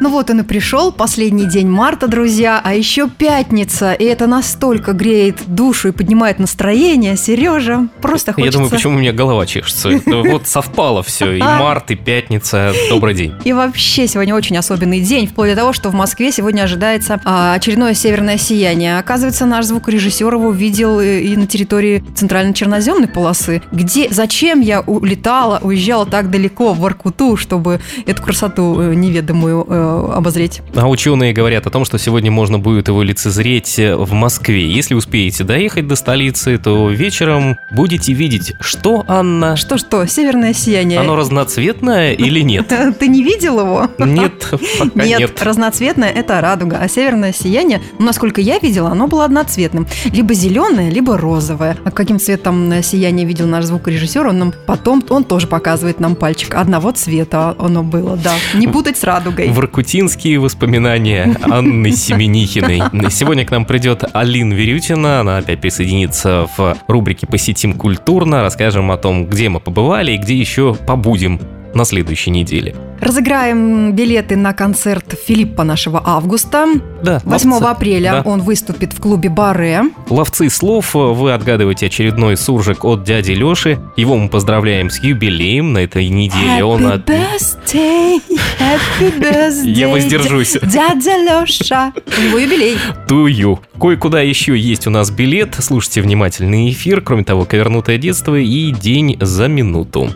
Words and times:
Ну 0.00 0.08
вот 0.08 0.30
он 0.30 0.40
и 0.40 0.42
пришел, 0.42 0.92
последний 0.92 1.44
день 1.44 1.68
марта, 1.68 2.08
друзья, 2.08 2.58
а 2.64 2.72
еще 2.72 3.06
пятница, 3.06 3.92
и 3.92 4.04
это 4.04 4.26
настолько 4.26 4.94
греет 4.94 5.42
душу 5.46 5.88
и 5.88 5.92
поднимает 5.92 6.38
настроение. 6.38 7.18
Сережа, 7.18 7.86
просто 8.00 8.32
хочется... 8.32 8.46
Я 8.46 8.52
думаю, 8.52 8.70
почему 8.70 8.96
у 8.96 8.98
меня 8.98 9.12
голова 9.12 9.44
чешется. 9.44 9.90
Вот 10.30 10.46
совпало 10.46 11.02
все, 11.02 11.32
и 11.32 11.38
март, 11.42 11.90
и 11.90 11.96
пятница. 11.96 12.72
Добрый 12.88 13.14
день. 13.14 13.34
И 13.44 13.52
вообще 13.52 14.06
сегодня 14.06 14.34
очень 14.34 14.56
особенный 14.56 15.00
день, 15.00 15.26
вплоть 15.26 15.50
до 15.50 15.56
того, 15.56 15.72
что 15.74 15.90
в 15.90 15.94
Москве 15.94 16.32
сегодня 16.32 16.62
ожидается 16.62 17.20
а, 17.24 17.54
очередное 17.54 17.92
северное 17.92 18.38
сияние. 18.38 18.98
Оказывается, 18.98 19.44
наш 19.44 19.66
звукорежиссер 19.66 20.32
его 20.32 20.50
видел 20.50 21.00
и 21.00 21.36
на 21.36 21.46
территории 21.46 22.02
центрально-черноземной 22.14 23.08
полосы, 23.08 23.60
где 23.70 24.08
зачем 24.10 24.60
я 24.60 24.80
улетала, 24.80 25.58
уезжала 25.62 26.06
так 26.06 26.30
далеко 26.30 26.72
в 26.72 26.78
Воркуту, 26.78 27.36
чтобы 27.36 27.80
эту 28.06 28.22
красоту 28.22 28.80
э, 28.80 28.94
неведомую 28.94 29.66
э, 29.68 29.89
обозреть. 29.90 30.62
А 30.74 30.88
ученые 30.88 31.32
говорят 31.32 31.66
о 31.66 31.70
том, 31.70 31.84
что 31.84 31.98
сегодня 31.98 32.30
можно 32.30 32.58
будет 32.58 32.88
его 32.88 33.02
лицезреть 33.02 33.78
в 33.78 34.12
Москве. 34.12 34.70
Если 34.70 34.94
успеете 34.94 35.44
доехать 35.44 35.86
до 35.86 35.96
столицы, 35.96 36.58
то 36.58 36.90
вечером 36.90 37.58
будете 37.70 38.12
видеть, 38.12 38.54
что, 38.60 39.04
Анна? 39.08 39.56
Что-что, 39.56 40.06
северное 40.06 40.52
сияние. 40.52 41.00
Оно 41.00 41.16
разноцветное 41.16 42.12
или 42.12 42.40
нет? 42.40 42.72
Ты 42.98 43.08
не 43.08 43.22
видел 43.22 43.60
его? 43.60 43.88
Нет, 43.98 44.46
пока 44.78 45.04
нет. 45.04 45.20
Нет, 45.20 45.42
разноцветное– 45.42 46.10
это 46.14 46.40
радуга, 46.40 46.78
а 46.80 46.88
северное 46.88 47.32
сияние, 47.32 47.80
ну, 47.98 48.06
насколько 48.06 48.40
я 48.40 48.58
видела, 48.58 48.90
оно 48.90 49.06
было 49.06 49.24
одноцветным. 49.24 49.86
Либо 50.04 50.34
зеленое, 50.34 50.90
либо 50.90 51.16
розовое. 51.16 51.76
А 51.84 51.90
каким 51.90 52.18
цветом 52.18 52.82
сияние 52.82 53.26
видел 53.26 53.46
наш 53.46 53.64
звукорежиссер, 53.64 54.26
он 54.26 54.38
нам 54.38 54.54
потом, 54.66 55.04
он 55.08 55.24
тоже 55.24 55.46
показывает 55.46 56.00
нам 56.00 56.14
пальчик. 56.14 56.54
Одного 56.54 56.92
цвета 56.92 57.54
оно 57.58 57.82
было, 57.82 58.16
да. 58.16 58.34
Не 58.54 58.68
путать 58.68 58.96
с 58.96 59.04
радугой. 59.04 59.48
В 59.48 59.58
Иркутинские 59.80 60.38
воспоминания 60.38 61.34
Анны 61.42 61.92
Семенихиной. 61.92 62.82
Сегодня 63.10 63.46
к 63.46 63.50
нам 63.50 63.64
придет 63.64 64.04
Алин 64.12 64.52
Верютина. 64.52 65.20
Она 65.20 65.38
опять 65.38 65.62
присоединится 65.62 66.46
в 66.58 66.76
рубрике 66.86 67.26
«Посетим 67.26 67.72
культурно». 67.72 68.42
Расскажем 68.42 68.90
о 68.90 68.98
том, 68.98 69.24
где 69.24 69.48
мы 69.48 69.58
побывали 69.58 70.12
и 70.12 70.18
где 70.18 70.36
еще 70.36 70.74
побудем 70.74 71.40
на 71.74 71.84
следующей 71.84 72.30
неделе. 72.30 72.74
Разыграем 73.00 73.92
билеты 73.92 74.36
на 74.36 74.52
концерт 74.52 75.14
Филиппа 75.26 75.64
нашего 75.64 76.02
августа. 76.04 76.66
Да, 77.02 77.20
8 77.24 77.50
ловцы. 77.50 77.64
апреля 77.64 78.10
Да. 78.12 78.22
он 78.30 78.42
выступит 78.42 78.92
в 78.92 79.00
клубе 79.00 79.28
Баре. 79.30 79.84
Ловцы 80.10 80.50
слов, 80.50 80.94
вы 80.94 81.32
отгадываете 81.32 81.86
очередной 81.86 82.36
суржик 82.36 82.84
от 82.84 83.04
дяди 83.04 83.32
Леши. 83.32 83.78
Его 83.96 84.16
мы 84.18 84.28
поздравляем 84.28 84.90
с 84.90 85.02
юбилеем 85.02 85.72
на 85.72 85.78
этой 85.78 86.08
неделе. 86.08 86.62
Он 86.64 86.86
от- 86.86 87.08
birthday, 87.08 88.20
happy 88.58 89.18
birthday. 89.20 89.70
Я 89.70 89.88
воздержусь. 89.88 90.58
Дядя 90.62 91.16
Леша. 91.16 91.92
У 92.18 92.22
него 92.22 92.38
юбилей. 92.38 92.76
Тую. 93.08 93.60
Кое-куда 93.80 94.20
еще 94.20 94.56
есть 94.58 94.86
у 94.86 94.90
нас 94.90 95.10
билет. 95.10 95.56
Слушайте 95.58 96.02
внимательный 96.02 96.70
эфир. 96.70 97.00
Кроме 97.00 97.24
того, 97.24 97.44
ковернутое 97.46 97.96
детство 97.98 98.34
и 98.38 98.70
день 98.72 99.16
за 99.20 99.48
минуту. 99.48 100.10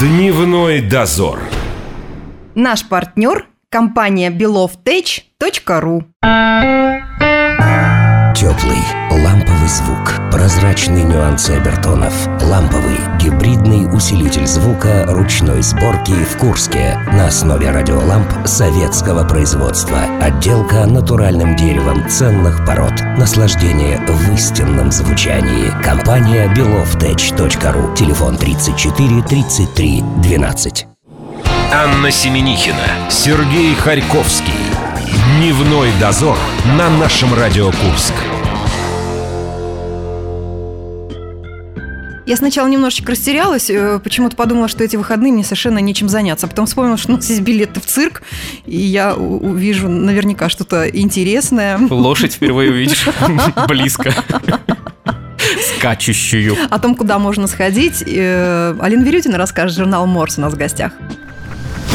Дневной 0.00 0.80
дозор. 0.80 1.40
Наш 2.54 2.84
партнер– 2.88 3.46
компания 3.70 4.30
belovtech.ru. 4.30 6.04
Теплый, 8.34 8.82
ламповый 9.10 9.41
звук, 9.68 10.20
прозрачные 10.30 11.04
нюансы 11.04 11.50
обертонов, 11.50 12.12
ламповый, 12.42 12.98
гибридный 13.20 13.86
усилитель 13.94 14.46
звука 14.46 15.04
ручной 15.08 15.62
сборки 15.62 16.12
в 16.12 16.38
Курске 16.38 16.98
на 17.12 17.26
основе 17.26 17.70
радиоламп 17.70 18.46
советского 18.46 19.24
производства. 19.26 19.98
Отделка 20.20 20.86
натуральным 20.86 21.56
деревом 21.56 22.08
ценных 22.08 22.64
пород. 22.66 22.94
Наслаждение 23.18 23.98
в 24.06 24.34
истинном 24.34 24.90
звучании. 24.90 25.72
Компания 25.82 26.52
belovtech.ru. 26.54 27.94
Телефон 27.96 28.36
34 28.36 29.22
33 29.22 30.02
12. 30.22 30.86
Анна 31.72 32.10
Семенихина, 32.10 33.10
Сергей 33.10 33.74
Харьковский. 33.74 34.52
Дневной 35.38 35.90
дозор 36.00 36.36
на 36.76 36.90
нашем 36.90 37.32
Радио 37.34 37.66
Курск. 37.66 38.14
Я 42.32 42.36
сначала 42.36 42.66
немножечко 42.66 43.12
растерялась, 43.12 43.68
э, 43.68 44.00
почему-то 44.02 44.36
подумала, 44.36 44.66
что 44.66 44.82
эти 44.82 44.96
выходные 44.96 45.34
мне 45.34 45.44
совершенно 45.44 45.80
нечем 45.80 46.08
заняться. 46.08 46.46
А 46.46 46.48
потом 46.48 46.64
вспомнила, 46.64 46.96
что 46.96 47.12
у 47.12 47.16
нас 47.16 47.28
есть 47.28 47.42
билеты 47.42 47.78
в 47.78 47.84
цирк, 47.84 48.22
и 48.64 48.78
я 48.78 49.14
увижу 49.14 49.90
наверняка 49.90 50.48
что-то 50.48 50.88
интересное. 50.88 51.78
Лошадь 51.90 52.32
впервые 52.32 52.70
увидишь 52.72 53.06
близко. 53.68 54.14
Скачущую. 55.76 56.56
О 56.70 56.78
том, 56.78 56.94
куда 56.94 57.18
можно 57.18 57.46
сходить, 57.46 58.02
э, 58.06 58.76
Алина 58.80 59.02
Верютина 59.02 59.36
расскажет, 59.36 59.76
журнал 59.76 60.06
«Морс» 60.06 60.38
у 60.38 60.40
нас 60.40 60.54
в 60.54 60.56
гостях. 60.56 60.92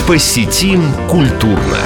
Посетим 0.05 0.83
культурно. 1.09 1.79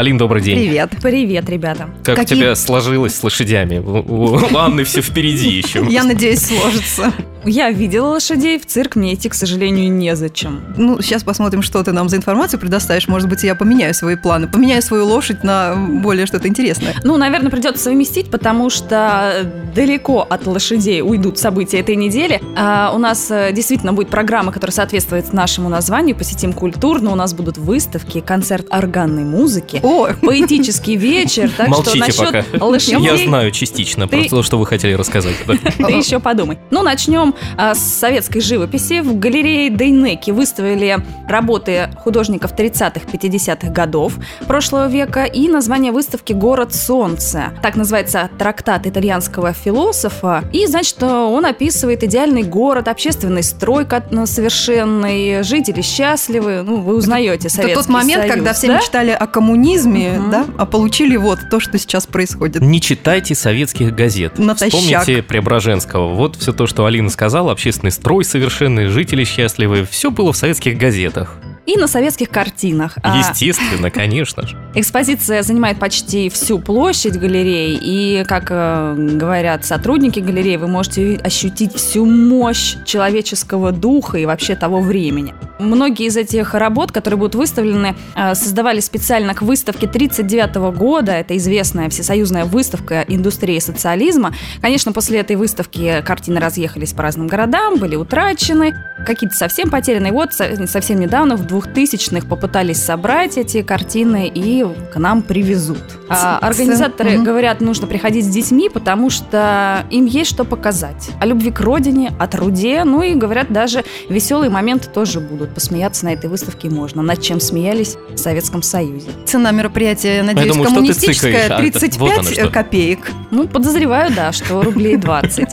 Алин, 0.00 0.16
добрый 0.16 0.40
день. 0.40 0.56
Привет. 0.56 0.92
Привет, 1.02 1.50
ребята. 1.50 1.90
Как 2.02 2.16
Какие- 2.16 2.38
у 2.38 2.40
тебя 2.40 2.54
сложилось 2.54 3.14
с 3.16 3.22
лошадями? 3.22 3.80
У 3.80 4.38
у 4.38 4.56
Анны 4.56 4.84
все 4.84 5.02
впереди 5.02 5.50
еще. 5.50 5.86
Я 5.90 6.04
надеюсь, 6.04 6.40
сложится. 6.40 7.12
Я 7.44 7.70
видела 7.70 8.08
лошадей, 8.08 8.58
в 8.58 8.66
цирк 8.66 8.96
мне 8.96 9.14
идти, 9.14 9.28
к 9.28 9.34
сожалению, 9.34 9.90
незачем. 9.90 10.62
Ну, 10.76 11.00
сейчас 11.00 11.24
посмотрим, 11.24 11.62
что 11.62 11.82
ты 11.82 11.92
нам 11.92 12.08
за 12.08 12.16
информацию 12.16 12.60
предоставишь. 12.60 13.08
Может 13.08 13.28
быть, 13.28 13.42
я 13.44 13.54
поменяю 13.54 13.94
свои 13.94 14.16
планы. 14.16 14.46
Поменяю 14.46 14.82
свою 14.82 15.06
лошадь 15.06 15.42
на 15.42 15.74
более 15.74 16.26
что-то 16.26 16.48
интересное. 16.48 16.94
Ну, 17.02 17.16
наверное, 17.16 17.50
придется 17.50 17.84
совместить, 17.84 18.30
потому 18.30 18.68
что 18.68 19.50
далеко 19.74 20.26
от 20.28 20.46
лошадей 20.46 21.00
уйдут 21.02 21.38
события 21.38 21.80
этой 21.80 21.96
недели. 21.96 22.40
А 22.56 22.92
у 22.94 22.98
нас 22.98 23.30
э, 23.30 23.52
действительно 23.52 23.92
будет 23.92 24.10
программа, 24.10 24.52
которая 24.52 24.74
соответствует 24.74 25.32
нашему 25.32 25.68
названию 25.68 26.16
«Посетим 26.16 26.52
культурно». 26.52 27.10
У 27.10 27.14
нас 27.14 27.32
будут 27.32 27.56
выставки, 27.56 28.20
концерт 28.20 28.66
органной 28.70 29.24
музыки, 29.24 29.80
О, 29.82 30.08
поэтический 30.20 30.96
вечер. 30.96 31.50
Так 31.56 31.68
что 31.68 31.76
Молчите 31.76 31.98
насчет 31.98 32.46
пока. 32.52 32.64
лошадей... 32.64 33.00
Я 33.00 33.16
знаю 33.16 33.50
частично, 33.50 34.06
Ты- 34.06 34.16
просто 34.16 34.36
то, 34.36 34.42
что 34.42 34.58
вы 34.58 34.66
хотели 34.66 34.92
рассказать. 34.92 35.36
Ты 35.46 35.92
еще 35.92 36.20
подумай. 36.20 36.58
Ну, 36.70 36.82
начнем 36.82 37.29
а, 37.56 37.74
с 37.74 37.80
советской 37.80 38.40
живописи. 38.40 39.00
В 39.00 39.18
галерее 39.18 39.70
Дейнеки 39.70 40.30
выставили 40.30 40.98
работы 41.28 41.90
художников 41.98 42.54
30-х, 42.54 43.00
50-х 43.12 43.70
годов 43.70 44.14
прошлого 44.46 44.88
века 44.88 45.24
и 45.24 45.48
название 45.48 45.92
выставки 45.92 46.32
«Город 46.32 46.74
солнца». 46.74 47.52
Так 47.62 47.76
называется 47.76 48.30
трактат 48.38 48.86
итальянского 48.86 49.52
философа. 49.52 50.44
И, 50.52 50.66
значит, 50.66 51.02
он 51.02 51.44
описывает 51.46 52.02
идеальный 52.04 52.42
город, 52.42 52.88
общественный 52.88 53.42
строй 53.42 53.86
ну, 54.10 54.26
совершенный, 54.26 55.42
жители 55.42 55.82
счастливы. 55.82 56.62
Ну, 56.62 56.76
вы 56.76 56.96
узнаете 56.96 57.48
это 57.48 57.56
Советский 57.56 57.74
тот 57.74 57.88
момент, 57.88 58.22
Союз, 58.22 58.34
когда 58.34 58.52
все 58.52 58.66
да? 58.68 58.78
мечтали 58.78 59.10
о 59.10 59.26
коммунизме, 59.26 60.18
Мгм. 60.18 60.30
да, 60.30 60.46
а 60.58 60.66
получили 60.66 61.16
вот 61.16 61.38
то, 61.50 61.60
что 61.60 61.78
сейчас 61.78 62.06
происходит. 62.06 62.62
Не 62.62 62.80
читайте 62.80 63.34
советских 63.34 63.94
газет. 63.94 64.38
Натощак. 64.38 64.80
Вспомните 64.80 65.22
Преображенского. 65.22 66.14
Вот 66.14 66.36
все 66.36 66.52
то, 66.52 66.66
что 66.66 66.86
Алина 66.86 67.10
сказала, 67.20 67.52
общественный 67.52 67.92
строй 67.92 68.24
совершенный, 68.24 68.86
жители 68.86 69.24
счастливы, 69.24 69.84
все 69.84 70.10
было 70.10 70.32
в 70.32 70.38
советских 70.38 70.78
газетах. 70.78 71.36
И 71.66 71.76
на 71.76 71.86
советских 71.86 72.30
картинах. 72.30 72.96
А, 73.02 73.18
Естественно, 73.18 73.90
конечно 74.02 74.46
же. 74.46 74.56
Экспозиция 74.74 75.42
занимает 75.42 75.78
почти 75.78 76.30
всю 76.30 76.58
площадь 76.58 77.18
галереи, 77.18 77.78
и, 77.78 78.24
как 78.26 78.46
э, 78.48 78.94
говорят 78.96 79.66
сотрудники 79.66 80.18
галереи, 80.18 80.56
вы 80.56 80.68
можете 80.68 81.20
ощутить 81.22 81.74
всю 81.74 82.06
мощь 82.06 82.76
человеческого 82.86 83.70
духа 83.70 84.16
и 84.16 84.24
вообще 84.24 84.56
того 84.56 84.80
времени. 84.80 85.34
Многие 85.60 86.06
из 86.06 86.16
этих 86.16 86.54
работ, 86.54 86.90
которые 86.92 87.18
будут 87.18 87.34
выставлены, 87.34 87.94
э, 88.16 88.34
создавали 88.34 88.80
специально 88.80 89.34
к 89.34 89.42
выставке 89.42 89.86
1939 89.86 90.72
года. 90.72 91.12
Это 91.12 91.36
известная 91.36 91.88
всесоюзная 91.88 92.44
выставка 92.44 93.04
индустрии 93.06 93.58
социализма. 93.58 94.32
Конечно, 94.60 94.92
после 94.92 95.20
этой 95.20 95.36
выставки 95.36 96.02
картины 96.04 96.40
разъехались 96.40 96.92
по 96.92 97.02
разным 97.02 97.26
городам, 97.26 97.76
были 97.78 97.96
утрачены, 97.96 98.74
какие-то 99.06 99.36
совсем 99.36 99.70
потеряны. 99.70 100.08
И 100.08 100.10
вот 100.10 100.32
со- 100.32 100.66
совсем 100.66 100.98
недавно, 101.00 101.36
в 101.36 101.46
2000-х 101.46 102.26
попытались 102.26 102.82
собрать 102.82 103.36
эти 103.38 103.62
картины 103.62 104.30
и 104.32 104.66
к 104.92 104.96
нам 104.98 105.22
привезут. 105.22 105.82
А 106.08 106.38
организаторы 106.42 107.10
Мгм. 107.16 107.24
говорят, 107.24 107.60
нужно 107.60 107.86
приходить 107.86 108.24
с 108.24 108.28
детьми, 108.28 108.68
потому 108.68 109.10
что 109.10 109.84
им 109.90 110.06
есть 110.06 110.30
что 110.30 110.44
показать. 110.44 111.10
О 111.20 111.26
любви 111.26 111.50
к 111.50 111.60
родине, 111.60 112.12
о 112.18 112.26
труде, 112.26 112.84
ну 112.84 113.02
и 113.02 113.14
говорят, 113.14 113.52
даже 113.52 113.84
веселые 114.08 114.50
моменты 114.50 114.88
тоже 114.88 115.20
будут. 115.20 115.49
Посмеяться 115.54 116.04
на 116.04 116.12
этой 116.12 116.30
выставке 116.30 116.68
можно, 116.70 117.02
над 117.02 117.20
чем 117.20 117.40
смеялись 117.40 117.96
в 118.10 118.16
Советском 118.16 118.62
Союзе. 118.62 119.08
Цена 119.26 119.50
мероприятия, 119.50 120.22
надеюсь, 120.22 120.56
ты 120.56 120.62
коммунистическая, 120.64 121.32
цыкаешь, 121.32 121.50
а 121.50 121.54
это- 121.62 121.80
35 121.80 121.98
вот 121.98 122.18
оно 122.18 122.30
что. 122.30 122.48
копеек. 122.50 123.10
Ну, 123.30 123.48
подозреваю, 123.48 124.12
да, 124.14 124.32
что 124.32 124.62
рублей 124.62 124.96
20. 124.96 125.48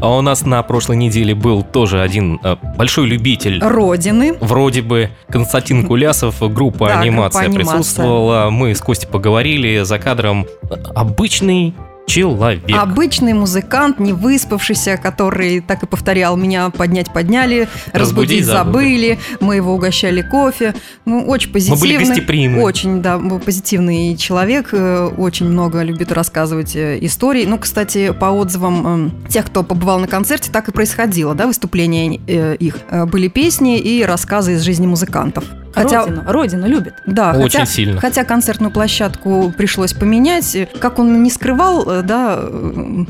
А 0.00 0.16
у 0.16 0.20
нас 0.20 0.44
на 0.44 0.62
прошлой 0.62 0.96
неделе 0.96 1.34
был 1.34 1.62
тоже 1.62 2.00
один 2.00 2.38
э, 2.42 2.56
большой 2.76 3.06
любитель 3.06 3.60
Родины. 3.62 4.34
Вроде 4.40 4.82
бы 4.82 5.10
Константин 5.28 5.86
Кулясов, 5.86 6.36
группа 6.52 6.88
Да, 6.88 7.00
анимация 7.00 7.42
группа 7.44 7.60
«Анимация». 7.60 7.74
присутствовала. 7.78 8.50
Мы 8.50 8.74
с 8.74 8.80
Костей 8.80 9.08
поговорили 9.08 9.82
за 9.82 9.98
кадром. 9.98 10.46
Обычный 10.94 11.74
человек. 12.06 12.62
Обычный 12.72 13.32
музыкант, 13.32 13.98
не 13.98 14.12
выспавшийся, 14.12 14.96
который 14.96 15.60
так 15.60 15.82
и 15.82 15.86
повторял 15.86 16.36
меня 16.36 16.70
поднять 16.70 17.12
подняли, 17.12 17.68
разбудить, 17.92 18.40
Разбудить 18.42 18.44
забыли. 18.44 19.18
Мы 19.40 19.56
его 19.56 19.74
угощали 19.74 20.22
кофе. 20.22 20.74
Ну, 21.04 21.24
очень 21.26 21.52
позитивный. 21.52 21.98
гостеприимны. 21.98 22.62
Очень, 22.62 23.02
да, 23.02 23.18
позитивный 23.18 24.16
человек. 24.16 24.68
э, 24.72 25.10
Очень 25.16 25.46
много 25.46 25.82
любит 25.82 26.12
рассказывать 26.12 26.74
э, 26.76 26.98
истории. 27.02 27.44
Ну, 27.44 27.58
кстати, 27.58 28.12
по 28.12 28.26
отзывам 28.26 29.12
э, 29.26 29.28
тех, 29.28 29.46
кто 29.46 29.62
побывал 29.62 29.98
на 29.98 30.06
концерте, 30.06 30.50
так 30.50 30.68
и 30.68 30.72
происходило, 30.72 31.34
да, 31.34 31.46
выступления 31.46 32.20
э, 32.26 32.56
их. 32.56 32.78
Были 33.10 33.28
песни 33.28 33.78
и 33.78 34.04
рассказы 34.04 34.54
из 34.54 34.62
жизни 34.62 34.86
музыкантов. 34.86 35.44
Родину, 35.76 36.22
родину 36.26 36.66
любит. 36.66 36.94
Да, 37.06 37.32
Очень 37.32 37.60
хотя, 37.60 37.66
сильно. 37.66 38.00
Хотя 38.00 38.24
концертную 38.24 38.70
площадку 38.70 39.52
пришлось 39.56 39.92
поменять, 39.92 40.56
как 40.80 40.98
он 40.98 41.22
не 41.22 41.30
скрывал, 41.30 41.88
э, 41.88 42.02
да, 42.02 42.40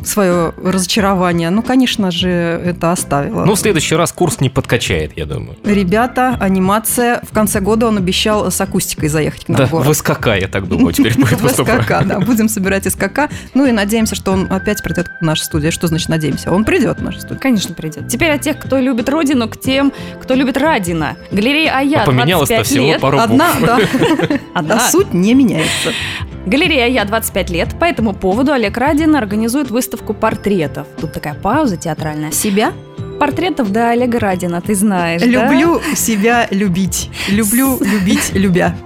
свое 0.05 0.53
разочарование, 0.63 1.51
ну, 1.51 1.63
конечно 1.63 2.11
же, 2.11 2.29
это 2.29 2.93
оставило. 2.93 3.45
Ну, 3.45 3.55
в 3.55 3.59
следующий 3.59 3.95
раз 3.95 4.13
курс 4.13 4.41
не 4.41 4.51
подкачает, 4.51 5.13
я 5.17 5.27
думаю. 5.27 5.57
Ребята, 5.65 6.37
анимация. 6.41 7.21
В 7.29 7.33
конце 7.33 7.61
года 7.61 7.87
он 7.87 7.99
обещал 7.99 8.51
с 8.51 8.61
акустикой 8.61 9.09
заехать 9.09 9.45
к 9.45 9.49
нам 9.49 9.59
Да, 9.59 9.67
в 9.67 9.71
город. 9.71 9.87
в 9.87 9.95
СКК, 9.95 10.27
я 10.41 10.49
так 10.49 10.69
думаю, 10.69 10.93
теперь 10.93 11.15
будет 11.19 11.41
В. 11.41 11.49
СКК, 11.49 12.05
да. 12.05 12.21
Будем 12.21 12.49
собирать 12.49 12.91
СКК. 12.91 13.29
Ну 13.55 13.67
и 13.67 13.73
надеемся, 13.73 14.15
что 14.15 14.33
он 14.33 14.47
опять 14.51 14.83
придет 14.83 15.09
в 15.21 15.25
нашу 15.25 15.45
студию. 15.45 15.73
Что 15.73 15.87
значит 15.87 16.09
надеемся? 16.09 16.51
Он 16.53 16.65
придет 16.65 16.99
в 16.99 17.03
нашу 17.03 17.19
студию. 17.21 17.39
Конечно, 17.41 17.75
придет. 17.75 18.09
Теперь 18.09 18.33
от 18.33 18.41
тех, 18.41 18.59
кто 18.59 18.79
любит 18.79 19.09
родину, 19.09 19.49
к 19.49 19.59
тем, 19.61 19.93
кто 20.21 20.35
любит 20.35 20.57
Радина. 20.57 21.17
Галерея 21.31 21.73
Ая, 21.77 22.03
А 22.03 22.07
25 22.57 22.67
всего 22.67 22.87
лет. 22.87 23.01
пару 23.01 23.19
Одна, 23.19 23.55
букв. 23.55 23.67
да. 23.67 24.39
Одна. 24.55 24.81
Суть 24.91 25.15
не 25.15 25.35
меняется. 25.35 25.93
Галерея 26.47 26.87
Я 26.89 27.05
25 27.05 27.51
лет. 27.51 27.79
По 27.79 27.85
этому 27.85 28.13
поводу 28.13 28.53
Олег 28.53 28.77
Радин 28.77 29.17
организует 29.17 29.71
выставку 29.71 30.15
портретов. 30.15 30.87
Тут 31.01 31.13
такая 31.13 31.35
пауза 31.35 31.77
театральная. 31.77 32.31
Себя 32.31 32.73
Портретов 33.19 33.73
до 33.73 33.91
Олега 33.91 34.21
Радина, 34.21 34.61
ты 34.61 34.75
знаешь, 34.75 35.23
да? 35.23 35.27
люблю 35.27 35.81
себя 35.95 36.47
любить. 36.51 37.11
Люблю 37.29 37.79
любить 37.81 38.33
любя. 38.35 38.77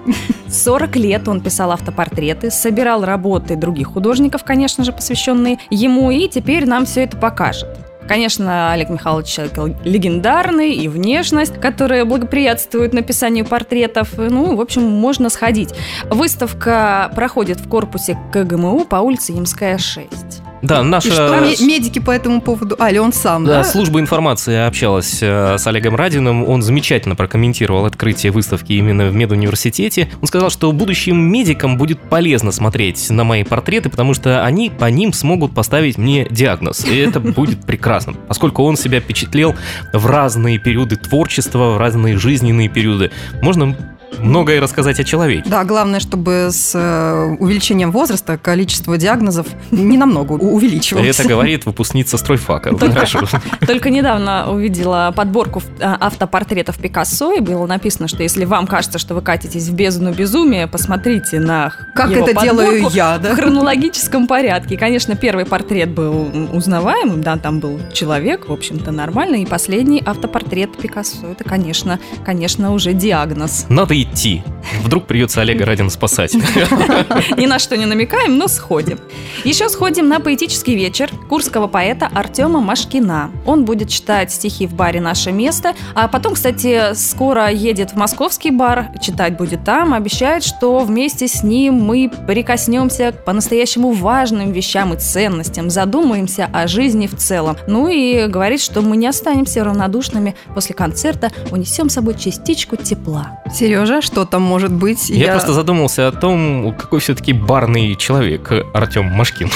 40 0.49 0.97
лет 0.97 1.29
он 1.29 1.41
писал 1.41 1.73
автопортреты, 1.73 2.51
собирал 2.51 3.05
работы 3.05 3.57
других 3.57 3.89
художников, 3.89 4.45
конечно 4.45 4.85
же, 4.85 4.93
посвященные 4.93 5.59
ему, 5.71 6.11
и 6.11 6.29
теперь 6.29 6.67
нам 6.67 6.87
все 6.87 7.03
это 7.03 7.17
покажет. 7.17 7.69
Конечно, 8.11 8.73
Олег 8.73 8.91
Михайлович 8.91 9.39
легендарный, 9.85 10.75
и 10.75 10.89
внешность, 10.89 11.61
которая 11.61 12.05
благоприятствует 12.05 12.93
написанию 12.93 13.45
портретов. 13.47 14.19
Ну, 14.19 14.57
в 14.57 14.61
общем, 14.61 14.83
можно 14.83 15.31
сходить. 15.31 15.73
Выставка 16.11 17.13
проходит 17.15 17.61
в 17.61 17.69
корпусе 17.69 18.19
КГМУ 18.33 18.85
по 18.85 18.97
улице 18.97 19.31
Ямская, 19.31 19.79
6. 19.79 20.43
Да, 20.63 20.81
И 20.81 20.85
наша... 20.85 21.11
что 21.11 21.41
ме- 21.41 21.67
медики 21.67 21.99
по 21.99 22.11
этому 22.11 22.41
поводу... 22.41 22.77
А, 22.79 22.91
или 22.91 22.99
он 22.99 23.13
сам, 23.13 23.45
Да, 23.45 23.59
да? 23.59 23.65
служба 23.65 24.01
информации 24.01 24.57
общалась 24.67 25.19
э, 25.23 25.57
с 25.59 25.67
Олегом 25.67 25.97
Радиным. 25.97 26.47
Он 26.49 26.63
замечательно 26.63 27.17
прокомментировал 27.17 27.87
открытие 27.87 28.33
выставки 28.33 28.73
именно 28.75 29.07
в 29.09 29.15
медуниверситете. 29.15 30.09
Он 30.21 30.27
сказал, 30.27 30.51
что 30.51 30.71
будущим 30.73 31.19
медикам 31.19 31.79
будет 31.79 32.01
полезно 32.01 32.53
смотреть 32.53 33.09
на 33.11 33.25
мои 33.25 33.43
портреты, 33.45 33.89
потому 33.89 34.15
что 34.15 34.45
они 34.45 34.71
по 34.71 34.87
ним 34.91 35.13
смогут 35.13 35.55
поставить 35.55 35.97
мне 35.99 36.27
диагноз. 36.31 36.85
И 36.85 36.97
это 36.97 37.21
будет 37.21 37.65
прекрасно, 37.65 38.15
поскольку 38.29 38.63
он 38.65 38.77
себя 38.77 39.01
впечатлел 39.01 39.55
в 39.93 40.07
разные 40.07 40.59
периоды 40.59 40.97
творчества, 40.97 41.71
в 41.71 41.79
разные 41.79 42.19
жизненные 42.19 42.69
периоды. 42.69 43.11
Можно 43.43 43.77
многое 44.19 44.61
рассказать 44.61 45.01
о 45.01 45.05
человеке. 45.05 45.45
Да, 45.47 45.65
главное, 45.65 46.01
чтобы 46.01 46.49
с 46.51 46.73
э, 46.75 47.37
увеличением 47.39 47.91
возраста 47.91 48.37
количество 48.39 48.97
диагнозов 48.97 49.47
не 49.71 49.97
намного 49.97 50.33
увеличивалось. 50.33 51.19
Это 51.19 51.29
говорит 51.29 51.67
выпускница 51.67 52.19
стройфака. 52.19 52.77
Хорошо. 52.77 53.21
Только 53.67 53.91
недавно 53.91 54.51
увидела 54.51 55.13
подборку 55.15 55.63
а, 55.81 55.97
автопортретов 56.01 56.79
Пикассо, 56.79 57.33
и 57.33 57.41
было 57.41 57.67
написано, 57.67 58.09
что 58.09 58.23
если 58.23 58.45
вам 58.45 58.67
кажется, 58.67 58.99
что 58.99 59.15
вы 59.15 59.23
катитесь 59.23 59.69
в 59.69 59.75
бездну 59.75 60.13
безумия, 60.13 60.67
посмотрите 60.67 61.41
на 61.41 61.73
Как 61.95 62.11
его 62.11 62.27
это 62.27 62.41
делаю 62.41 62.89
я, 62.91 63.17
в 63.19 63.23
да? 63.23 63.35
хронологическом 63.35 64.27
порядке. 64.27 64.75
И, 64.75 64.79
конечно, 64.79 65.17
первый 65.17 65.45
портрет 65.45 65.91
был 65.91 66.31
узнаваемым, 66.53 67.23
да, 67.23 67.37
там 67.37 67.61
был 67.61 67.81
человек, 67.93 68.49
в 68.49 68.53
общем-то, 68.53 68.91
нормальный, 68.91 69.43
и 69.43 69.47
последний 69.47 70.03
автопортрет 70.05 70.77
Пикассо, 70.77 71.29
это, 71.33 71.45
конечно, 71.45 71.99
конечно, 72.25 72.73
уже 72.73 72.93
диагноз. 72.93 73.67
Надо 73.69 73.95
идти. 74.03 74.43
Вдруг 74.85 75.07
придется 75.07 75.41
Олега 75.41 75.65
Радина 75.65 75.91
спасать. 75.91 76.35
Ни 77.37 77.47
на 77.47 77.59
что 77.59 77.77
не 77.77 77.87
намекаем, 77.87 78.39
но 78.39 78.49
сходим. 78.49 78.99
Еще 79.45 79.69
сходим 79.69 80.09
на 80.09 80.21
поэтический 80.21 80.75
вечер 80.75 81.11
курского 81.29 81.67
поэта 81.67 82.09
Артема 82.15 82.61
Машкина. 82.61 83.31
Он 83.47 83.65
будет 83.65 83.89
читать 83.89 84.33
стихи 84.33 84.67
в 84.67 84.75
баре 84.75 85.01
«Наше 85.01 85.33
место», 85.33 85.75
а 85.95 86.09
потом, 86.09 86.35
кстати, 86.35 86.95
скоро 86.95 87.51
едет 87.51 87.93
в 87.93 87.97
московский 87.97 88.51
бар, 88.51 88.89
читать 89.01 89.37
будет 89.37 89.65
там, 89.65 89.95
обещает, 89.95 90.45
что 90.45 90.81
вместе 90.81 91.27
с 91.27 91.43
ним 91.43 91.75
мы 91.75 92.11
прикоснемся 92.27 93.13
к 93.13 93.25
по-настоящему 93.25 93.93
важным 93.93 94.53
вещам 94.53 94.95
и 94.95 94.99
ценностям, 94.99 95.71
задумаемся 95.71 96.49
о 96.53 96.67
жизни 96.69 97.07
в 97.07 97.17
целом. 97.17 97.57
Ну 97.67 97.89
и 97.89 98.27
говорит, 98.27 98.61
что 98.61 98.83
мы 98.83 98.97
не 98.97 99.07
останемся 99.07 99.65
равнодушными 99.65 100.35
после 100.55 100.75
концерта, 100.75 101.31
унесем 101.51 101.89
с 101.89 101.95
собой 101.95 102.15
частичку 102.15 102.77
тепла. 102.77 103.41
Сережа, 103.53 103.90
что 104.01 104.25
там 104.25 104.43
может 104.43 104.73
быть? 104.73 105.11
Я 105.11 105.33
просто 105.33 105.53
задумался 105.53 106.09
о 106.09 106.13
том, 106.13 106.75
какой 106.79 107.01
все-таки 107.01 107.33
барный 107.33 107.97
человек 107.97 108.53
Артем 108.73 109.07
Машкин. 109.07 109.51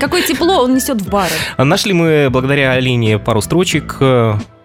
Какое 0.00 0.22
тепло 0.22 0.62
он 0.62 0.74
несет 0.74 1.02
в 1.02 1.08
бары. 1.10 1.32
Нашли 1.58 1.92
мы 1.92 2.28
благодаря 2.30 2.72
Алине 2.72 3.18
пару 3.18 3.42
строчек. 3.42 3.98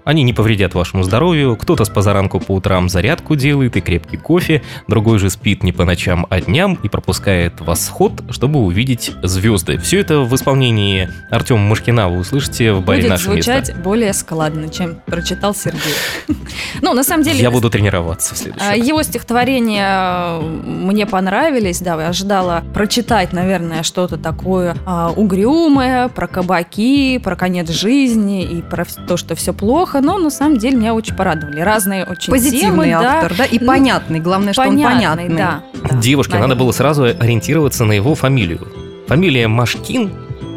Они 0.06 0.24
не 0.24 0.34
повредят 0.34 0.76
вашему 0.76 1.04
здоровью. 1.04 1.58
Кто-то 1.58 1.84
с 1.84 1.90
позаранку 1.90 2.40
по 2.40 2.54
утрам 2.54 2.90
зарядку 2.90 3.36
делает 3.36 3.76
и 3.76 3.82
крепкий 3.82 4.18
кофе, 4.18 4.62
другой 4.88 5.20
же 5.20 5.30
спит 5.30 5.64
не 5.64 5.72
по 5.72 5.84
ночам, 5.84 6.28
а 6.30 6.40
дням 6.40 6.80
и 6.82 6.90
пропускает 6.90 7.60
восход, 7.60 8.24
чтобы 8.30 8.60
увидеть 8.60 9.12
звезды. 9.24 9.78
Все 9.78 10.00
это 10.00 10.20
в 10.20 10.34
исполнении 10.36 11.10
Артема 11.32 11.62
Мышкина 11.62 12.08
вы 12.08 12.20
услышите 12.20 12.72
в 12.74 12.86
баре 12.86 13.02
будет 13.02 13.10
«Наше 13.10 13.24
звучать 13.26 13.70
место». 13.70 13.84
более 13.84 14.14
складно, 14.14 14.70
чем 14.70 15.02
прочитал 15.06 15.54
Сергей. 15.56 15.82
Ну, 16.82 16.94
на 16.94 17.04
самом 17.04 17.24
деле, 17.24 17.40
Я 17.40 17.52
буду 17.52 17.70
тренироваться 17.70 18.36
в 18.36 18.38
следующий 18.38 18.66
а, 18.66 18.76
раз. 18.76 18.86
его 18.86 19.02
стихотворения 19.02 20.40
э, 20.40 20.42
мне 20.42 21.06
понравились, 21.06 21.80
да, 21.80 22.00
я 22.02 22.10
ожидала 22.10 22.64
прочитать, 22.74 23.34
наверное, 23.34 23.82
что-то 23.82 24.18
такое 24.18 24.76
а, 24.86 25.12
угрюмое, 25.12 26.10
про 26.10 26.28
кабаки, 26.28 27.18
про 27.18 27.36
конец 27.36 27.70
жизни 27.70 28.44
и 28.44 28.62
про 28.62 28.86
то, 29.08 29.18
что 29.18 29.36
все 29.36 29.54
плохо, 29.54 29.95
но 30.02 30.18
на 30.18 30.30
самом 30.30 30.58
деле 30.58 30.78
меня 30.78 30.94
очень 30.94 31.16
порадовали. 31.16 31.60
Разные 31.62 32.04
очень 32.06 32.32
Позитивный 32.32 32.90
темы, 32.90 33.04
да. 33.04 33.16
автор, 33.16 33.36
да, 33.38 33.46
и 33.46 33.60
Ну, 33.60 33.68
понятный. 33.68 34.20
Главное, 34.20 34.54
что 34.54 34.64
он 34.64 34.70
понятный, 34.82 35.26
понятный. 35.28 35.36
да. 35.36 35.64
да, 35.90 35.96
Девушке 35.98 36.38
надо 36.38 36.56
было 36.56 36.72
сразу 36.72 37.04
ориентироваться 37.04 37.86
на 37.86 37.94
его 37.94 38.16
фамилию. 38.16 38.68
Фамилия 39.08 39.48
Машкин 39.48 40.12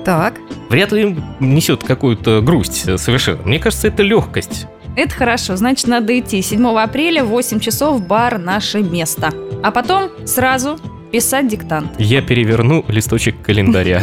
Так, 0.05 0.35
вряд 0.71 0.93
ли 0.93 1.17
несет 1.41 1.85
какую-то 1.85 2.41
грусть 2.41 2.99
совершенно. 2.99 3.43
Мне 3.43 3.59
кажется, 3.59 3.89
это 3.89 4.03
легкость. 4.03 4.67
Это 4.97 5.15
хорошо, 5.15 5.55
значит, 5.57 5.87
надо 5.87 6.19
идти 6.19 6.43
7 6.43 6.67
апреля 6.79 7.25
в 7.25 7.29
8 7.29 7.61
часов 7.61 8.01
в 8.01 8.07
бар 8.07 8.39
«Наше 8.39 8.83
место». 8.83 9.31
А 9.63 9.71
потом 9.71 10.11
сразу 10.27 10.79
писать 11.11 11.49
диктант. 11.49 11.93
Я 11.99 12.23
переверну 12.23 12.85
листочек 12.89 13.41
календаря. 13.43 14.03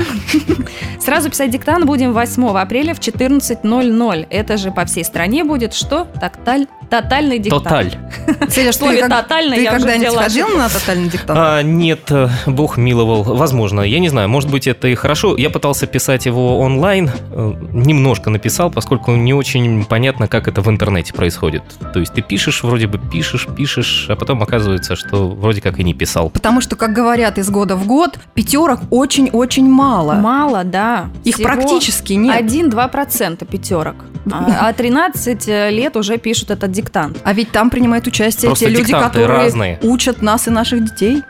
Сразу 1.00 1.30
писать 1.30 1.52
диктант 1.52 1.86
будем 1.86 2.14
8 2.14 2.48
апреля 2.58 2.94
в 2.94 3.00
14.00. 3.00 4.28
Это 4.30 4.58
же 4.58 4.72
по 4.72 4.86
всей 4.86 5.04
стране 5.04 5.44
будет 5.44 5.74
что? 5.74 6.08
Такталь 6.20 6.68
Тотальный 6.90 7.40
диктант. 7.40 7.64
Тоталь. 7.64 7.92
Сереж, 8.50 8.76
слове 8.76 9.02
ты, 9.04 9.10
как- 9.10 9.24
«тотально» 9.24 9.56
ты 9.56 9.66
когда-нибудь 9.66 10.16
ходил 10.16 10.48
на 10.50 10.70
тотальный 10.70 11.10
диктант? 11.10 11.40
А, 11.42 11.62
нет, 11.62 12.12
э, 12.12 12.30
бог 12.46 12.78
миловал. 12.78 13.24
Возможно, 13.24 13.82
я 13.82 14.00
не 14.00 14.10
знаю, 14.10 14.30
может 14.30 14.52
быть, 14.52 14.68
это 14.68 14.88
и 14.88 14.96
хорошо. 14.96 15.36
Я 15.38 15.50
пытался 15.50 15.88
писать 15.88 16.26
его 16.26 16.60
онлайн, 16.60 17.10
э, 17.32 17.54
немножко 17.74 18.30
написал, 18.30 18.70
поскольку 18.72 19.12
не 19.12 19.34
очень 19.34 19.86
понятно, 19.86 20.28
как 20.28 20.48
это 20.48 20.62
в 20.62 20.70
интернете 20.70 21.14
происходит. 21.14 21.64
То 21.94 22.00
есть 22.00 22.14
ты 22.14 22.22
пишешь, 22.22 22.64
вроде 22.64 22.88
бы 22.88 23.00
пишешь, 23.00 23.48
пишешь, 23.56 24.08
а 24.10 24.16
потом 24.16 24.44
оказывается, 24.44 24.96
что 24.96 25.30
вроде 25.30 25.62
как 25.62 25.80
и 25.80 25.84
не 25.84 25.94
писал. 25.94 26.30
Потому 26.30 26.62
что, 26.62 26.76
как 26.76 26.94
говорят 26.94 27.38
из 27.38 27.50
года 27.50 27.76
в 27.76 27.86
год, 27.86 28.20
пятерок 28.34 28.82
очень-очень 28.92 29.68
мало. 29.70 30.14
Мало, 30.14 30.64
да. 30.64 31.10
Их 31.24 31.36
Всего 31.36 31.48
практически 31.50 32.14
нет. 32.14 32.42
1-2% 32.42 33.46
пятерок. 33.46 33.96
А 34.32 34.70
а 34.70 34.74
13 34.74 35.48
лет 35.72 35.96
уже 35.98 36.18
пишут 36.18 36.52
этот 36.52 36.75
диктант. 36.76 37.18
А 37.24 37.34
ведь 37.34 37.52
там 37.52 37.70
принимают 37.70 38.06
участие 38.08 38.50
Просто 38.50 38.66
те 38.66 38.72
люди, 38.72 38.92
которые 38.92 39.26
разные. 39.28 39.80
учат 39.82 40.22
нас 40.22 40.48
и 40.48 40.52
наших 40.52 40.84
детей. 40.86 41.24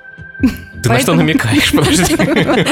Ты 0.85 0.89
на 0.93 0.99
что 0.99 1.13
Поэтому- 1.13 1.17
намекаешь? 1.27 1.71
Подожди. 1.71 2.15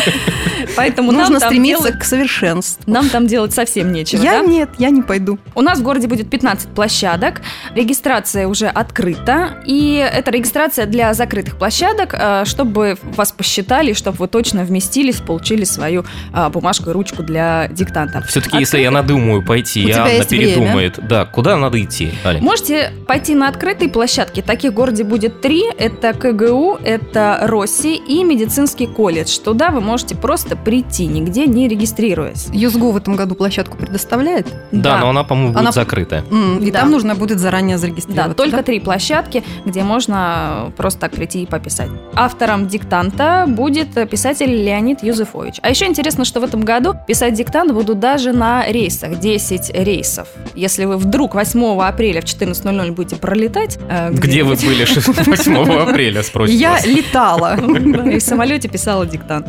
Поэтому 0.76 1.12
Нужно 1.12 1.40
стремиться 1.40 1.84
делать- 1.86 2.00
к 2.00 2.04
совершенству. 2.04 2.84
Нам 2.92 3.10
там 3.10 3.28
делать 3.28 3.54
совсем 3.54 3.92
нечего, 3.92 4.22
я 4.22 4.40
да? 4.40 4.46
нет, 4.46 4.70
я 4.78 4.90
не 4.90 5.02
пойду. 5.02 5.40
У 5.56 5.62
нас 5.62 5.80
в 5.80 5.84
городе 5.84 6.08
будет 6.08 6.30
15 6.30 6.70
площадок, 6.70 7.42
регистрация 7.76 8.48
уже 8.48 8.68
открыта, 8.68 9.62
и 9.66 9.96
это 9.96 10.32
регистрация 10.32 10.86
для 10.86 11.14
закрытых 11.14 11.58
площадок, 11.58 12.14
э, 12.18 12.44
чтобы 12.46 12.98
вас 13.16 13.32
посчитали, 13.32 13.94
чтобы 13.94 14.18
вы 14.18 14.28
точно 14.28 14.64
вместились, 14.64 15.18
получили 15.18 15.64
свою 15.64 16.06
э, 16.34 16.50
бумажку 16.50 16.90
и 16.90 16.94
ручку 16.94 17.24
для 17.24 17.68
диктанта. 17.70 18.22
Все-таки, 18.28 18.58
если 18.58 18.80
я 18.80 18.92
надумаю 18.92 19.44
пойти, 19.44 19.84
У 19.84 19.88
время. 19.88 20.24
передумает, 20.26 21.00
да, 21.08 21.26
куда 21.26 21.58
надо 21.58 21.82
идти, 21.82 22.14
Аля? 22.26 22.40
Можете 22.42 22.92
пойти 23.08 23.36
на 23.36 23.48
открытые 23.50 23.90
площадки. 23.90 24.42
Таких 24.42 24.72
в 24.72 24.74
городе 24.76 25.04
будет 25.04 25.42
три. 25.42 25.64
Это 25.78 26.14
КГУ, 26.14 26.80
это 26.84 27.40
Росси 27.42 27.96
и 28.08 28.24
медицинский 28.24 28.88
колледж. 28.88 29.38
Туда 29.40 29.70
вы 29.72 29.82
можете 29.82 30.16
просто 30.16 30.56
прийти, 30.56 31.08
нигде 31.08 31.46
не 31.48 31.68
регистрируясь. 31.68 32.48
Юзгу 32.52 32.92
в 32.92 32.98
этом 32.98 33.16
году 33.16 33.36
площадку 33.36 33.78
предоставляет. 33.78 34.48
Да, 34.72 35.00
но 35.00 35.10
она, 35.10 35.24
по-моему, 35.24 35.50
будет 35.54 35.60
Она- 35.62 35.72
закрытая. 35.72 36.24
М, 36.32 36.58
И 36.60 36.72
Да. 36.72 36.82
там 36.82 36.92
нужно 36.92 37.16
будет 37.16 37.40
заранее 37.40 37.76
Да, 37.78 37.82
зарегистрироваться. 37.82 38.36
только 38.36 38.64
три 38.64 38.80
площадки, 38.80 39.44
где 39.66 39.84
можно 39.84 40.72
просто 40.78 41.00
так 41.02 41.12
прийти 41.12 41.44
и 41.44 41.46
пописать. 41.46 41.90
Автором 42.16 42.68
диктанта 42.68 43.46
будет 43.48 43.90
писатель 44.10 44.50
Леонид 44.52 45.04
Юзефович. 45.04 45.60
А 45.62 45.70
еще 45.70 45.86
интересно, 45.86 46.26
что 46.26 46.40
в 46.40 46.44
этом 46.44 46.62
году 46.62 46.94
писать 47.08 47.34
диктант 47.34 47.72
будут 47.72 48.00
даже 48.00 48.32
на 48.34 48.66
рейсах, 48.68 49.20
10 49.20 49.72
рейсов. 49.74 50.28
Если 50.56 50.86
вы 50.86 50.98
вдруг 50.98 51.36
8 51.36 51.82
апреля 51.82 52.22
в 52.22 52.26
14.00 52.26 52.92
будете 52.92 53.16
пролетать... 53.16 53.78
э, 53.90 54.12
Где 54.12 54.44
вы 54.44 54.56
были 54.56 54.86
8 54.86 55.90
апреля, 55.90 56.24
спросите 56.24 56.60
Я 56.60 56.72
вас. 56.72 56.86
летала. 56.86 57.58
И 57.94 58.20
в 58.20 58.24
самолете 58.24 58.68
писала 58.70 59.06
диктант. 59.06 59.48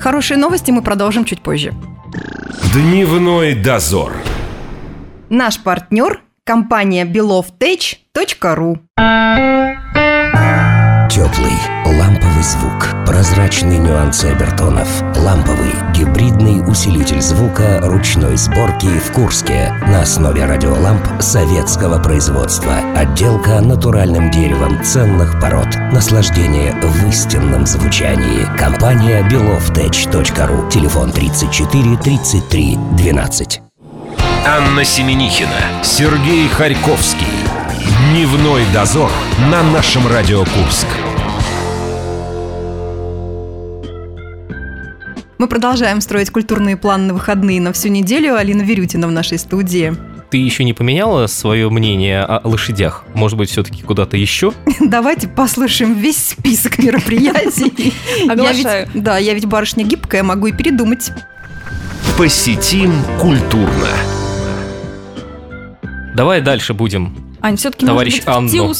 Хорошие 0.00 0.36
новости 0.36 0.70
мы 0.70 0.82
продолжим 0.82 1.24
чуть 1.24 1.42
позже. 1.42 1.72
Дневной 2.72 3.54
дозор. 3.54 4.12
Наш 5.28 5.58
партнер– 5.58 6.22
компания 6.44 7.04
belovtech.ru 7.04 8.78
Теплый, 11.08 11.52
ламповый 11.84 12.15
звук, 12.42 12.88
прозрачный 13.06 13.78
нюансы 13.78 14.26
обертонов, 14.26 14.88
ламповый, 15.16 15.72
гибридный 15.94 16.62
усилитель 16.68 17.20
звука 17.20 17.80
ручной 17.82 18.36
сборки 18.36 18.86
в 18.86 19.12
Курске 19.12 19.72
на 19.88 20.02
основе 20.02 20.44
радиоламп 20.44 21.04
советского 21.20 22.02
производства. 22.02 22.78
Отделка 22.96 23.60
натуральным 23.60 24.30
деревом 24.30 24.82
ценных 24.84 25.40
пород. 25.40 25.68
Наслаждение 25.92 26.72
в 26.82 27.08
истинном 27.08 27.66
звучании. 27.66 28.46
Компания 28.58 29.22
belovtech.ru. 29.28 30.70
Телефон 30.70 31.12
34 31.12 31.96
33 31.96 32.78
12. 32.92 33.62
Анна 34.46 34.84
Семенихина, 34.84 35.82
Сергей 35.82 36.48
Харьковский. 36.48 37.26
Дневной 38.10 38.62
дозор 38.72 39.10
на 39.50 39.62
нашем 39.62 40.06
Радио 40.06 40.44
Курск. 40.44 40.86
Мы 45.38 45.48
продолжаем 45.48 46.00
строить 46.00 46.30
культурные 46.30 46.76
планы 46.76 47.08
на 47.08 47.14
выходные 47.14 47.60
на 47.60 47.72
всю 47.72 47.88
неделю. 47.88 48.36
Алина 48.36 48.62
Верютина 48.62 49.06
в 49.06 49.10
нашей 49.10 49.38
студии. 49.38 49.94
Ты 50.30 50.38
еще 50.38 50.64
не 50.64 50.72
поменяла 50.72 51.26
свое 51.28 51.68
мнение 51.70 52.22
о 52.22 52.40
лошадях? 52.48 53.04
Может 53.14 53.38
быть, 53.38 53.50
все-таки 53.50 53.82
куда-то 53.82 54.16
еще? 54.16 54.52
Давайте 54.80 55.28
послушаем 55.28 55.94
весь 55.94 56.30
список 56.30 56.78
мероприятий. 56.78 57.94
Я 58.26 58.32
Оглашаю. 58.32 58.88
ведь- 58.92 59.02
Да, 59.04 59.18
я 59.18 59.34
ведь 59.34 59.46
барышня 59.46 59.84
гибкая, 59.84 60.22
могу 60.22 60.48
и 60.48 60.52
передумать. 60.52 61.10
Посетим 62.18 62.92
культурно. 63.20 63.88
Давай 66.14 66.40
дальше 66.40 66.72
будем. 66.74 67.14
Ань, 67.42 67.56
все-таки 67.56 67.84
Товарищ 67.86 68.24
может 68.24 68.26
быть, 68.26 68.34
в 68.34 68.38
Анну. 68.62 68.74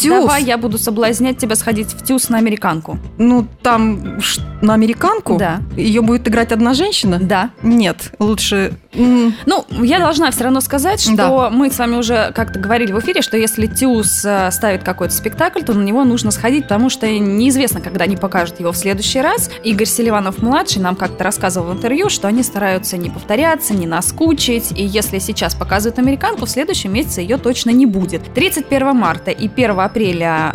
ТЮЗ. 0.00 0.10
Давай 0.10 0.42
я 0.44 0.58
буду 0.58 0.78
соблазнять 0.78 1.38
тебя 1.38 1.54
сходить 1.56 1.88
в 1.92 2.04
ТЮЗ 2.04 2.28
на 2.30 2.38
американку. 2.38 2.98
Ну, 3.18 3.46
там 3.62 4.18
на 4.62 4.74
американку? 4.74 5.36
Да. 5.38 5.60
Ее 5.76 6.02
будет 6.02 6.28
играть 6.28 6.52
одна 6.52 6.74
женщина? 6.74 7.18
Да. 7.20 7.50
Нет, 7.62 8.12
лучше... 8.18 8.72
Ну, 8.92 9.64
я 9.82 10.00
должна 10.00 10.30
все 10.32 10.44
равно 10.44 10.60
сказать, 10.60 11.00
что 11.00 11.14
Да. 11.14 11.50
мы 11.50 11.70
с 11.70 11.78
вами 11.78 11.96
уже 11.96 12.32
как-то 12.34 12.58
говорили 12.58 12.92
в 12.92 12.98
эфире, 12.98 13.22
что 13.22 13.36
если 13.36 13.66
ТЮЗ 13.66 14.24
э, 14.24 14.50
ставит 14.50 14.82
какой-то 14.82 15.14
спектакль, 15.14 15.62
то 15.62 15.72
на 15.74 15.82
него 15.82 16.04
нужно 16.04 16.32
сходить, 16.32 16.64
потому 16.64 16.90
что 16.90 17.06
неизвестно, 17.08 17.80
когда 17.80 18.04
они 18.04 18.16
покажут 18.16 18.58
его 18.58 18.72
в 18.72 18.76
следующий 18.76 19.20
раз. 19.20 19.48
Игорь 19.62 19.86
Селиванов-младший 19.86 20.82
нам 20.82 20.96
как-то 20.96 21.22
рассказывал 21.24 21.68
в 21.68 21.72
интервью, 21.76 22.08
что 22.08 22.26
они 22.26 22.42
стараются 22.42 22.96
не 22.96 23.10
повторяться, 23.10 23.74
не 23.74 23.86
наскучить, 23.86 24.72
и 24.72 24.84
если 24.84 25.18
сейчас 25.20 25.54
показывают 25.54 25.98
американку, 25.98 26.46
в 26.46 26.50
следующем 26.50 26.92
месяце 26.92 27.20
ее 27.20 27.36
точно 27.38 27.70
не 27.70 27.86
будет. 27.86 28.22
31 28.34 28.96
марта 28.96 29.30
и 29.30 29.46
1 29.48 29.70
апреля 29.78 29.89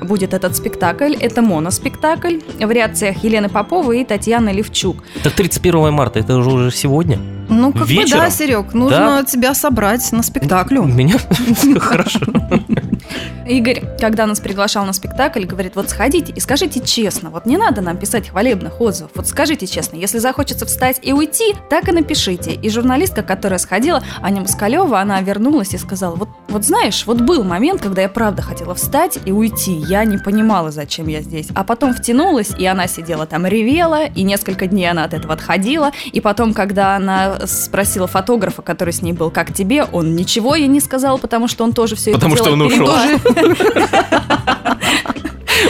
будет 0.03 0.33
этот 0.33 0.55
спектакль. 0.55 1.15
Это 1.19 1.41
моноспектакль 1.41 2.39
в 2.59 2.65
вариациях 2.65 3.23
Елены 3.23 3.49
Поповой 3.49 4.01
и 4.01 4.05
Татьяны 4.05 4.49
Левчук. 4.49 5.03
Так 5.23 5.33
31 5.33 5.91
марта, 5.91 6.19
это 6.19 6.41
же 6.41 6.49
уже 6.49 6.71
сегодня. 6.71 7.34
Ну, 7.49 7.71
как 7.71 7.83
бы 7.83 7.87
Вечером? 7.87 8.21
да, 8.21 8.29
Серег, 8.29 8.73
нужно 8.73 9.23
тебя 9.27 9.53
собрать 9.53 10.11
на 10.11 10.23
спектаклю. 10.23 10.83
Меня? 10.83 11.15
Хорошо. 11.79 12.19
Игорь, 13.47 13.83
когда 13.99 14.25
нас 14.25 14.39
приглашал 14.39 14.85
на 14.85 14.93
спектакль, 14.93 15.45
говорит, 15.45 15.75
вот 15.75 15.89
сходите 15.89 16.33
и 16.33 16.39
скажите 16.39 16.79
честно, 16.79 17.29
вот 17.29 17.45
не 17.45 17.57
надо 17.57 17.81
нам 17.81 17.97
писать 17.97 18.29
хвалебных 18.29 18.81
отзывов, 18.81 19.11
вот 19.13 19.27
скажите 19.27 19.67
честно, 19.67 19.97
если 19.97 20.17
захочется 20.17 20.65
встать 20.65 20.99
и 21.03 21.13
уйти, 21.13 21.53
так 21.69 21.87
и 21.87 21.91
напишите. 21.91 22.53
И 22.53 22.69
журналистка, 22.69 23.21
которая 23.21 23.59
сходила, 23.59 24.01
Аня 24.21 24.41
Москалева, 24.41 24.99
она 24.99 25.21
вернулась 25.21 25.75
и 25.75 25.77
сказала, 25.77 26.15
вот, 26.15 26.29
вот 26.47 26.65
знаешь, 26.65 27.05
вот 27.05 27.21
был 27.21 27.43
момент, 27.43 27.81
когда 27.81 28.01
я 28.01 28.09
правда 28.09 28.41
хотела 28.41 28.73
встать 28.73 29.19
и 29.25 29.31
уйти, 29.31 29.73
я 29.73 30.03
не 30.05 30.17
понимала, 30.17 30.71
зачем 30.71 31.07
я 31.07 31.21
здесь. 31.21 31.49
А 31.53 31.63
потом 31.63 31.93
втянулась, 31.93 32.49
и 32.57 32.65
она 32.65 32.87
сидела 32.87 33.27
там, 33.27 33.45
ревела, 33.45 34.05
и 34.05 34.23
несколько 34.23 34.65
дней 34.65 34.89
она 34.89 35.03
от 35.03 35.13
этого 35.13 35.33
отходила, 35.35 35.91
и 36.11 36.19
потом, 36.19 36.55
когда 36.55 36.95
она 36.95 37.34
спросила 37.45 38.07
фотографа, 38.07 38.61
который 38.61 38.93
с 38.93 39.01
ней 39.01 39.13
был, 39.13 39.31
как 39.31 39.53
тебе, 39.53 39.83
он 39.83 40.15
ничего 40.15 40.55
ей 40.55 40.67
не 40.67 40.79
сказал, 40.79 41.17
потому 41.17 41.47
что 41.47 41.63
он 41.63 41.73
тоже 41.73 41.95
все 41.95 42.13
Потому 42.13 42.35
это 42.35 42.43
что 42.43 42.55
дело 42.55 42.63
он 42.63 42.71
ушел. 42.71 42.87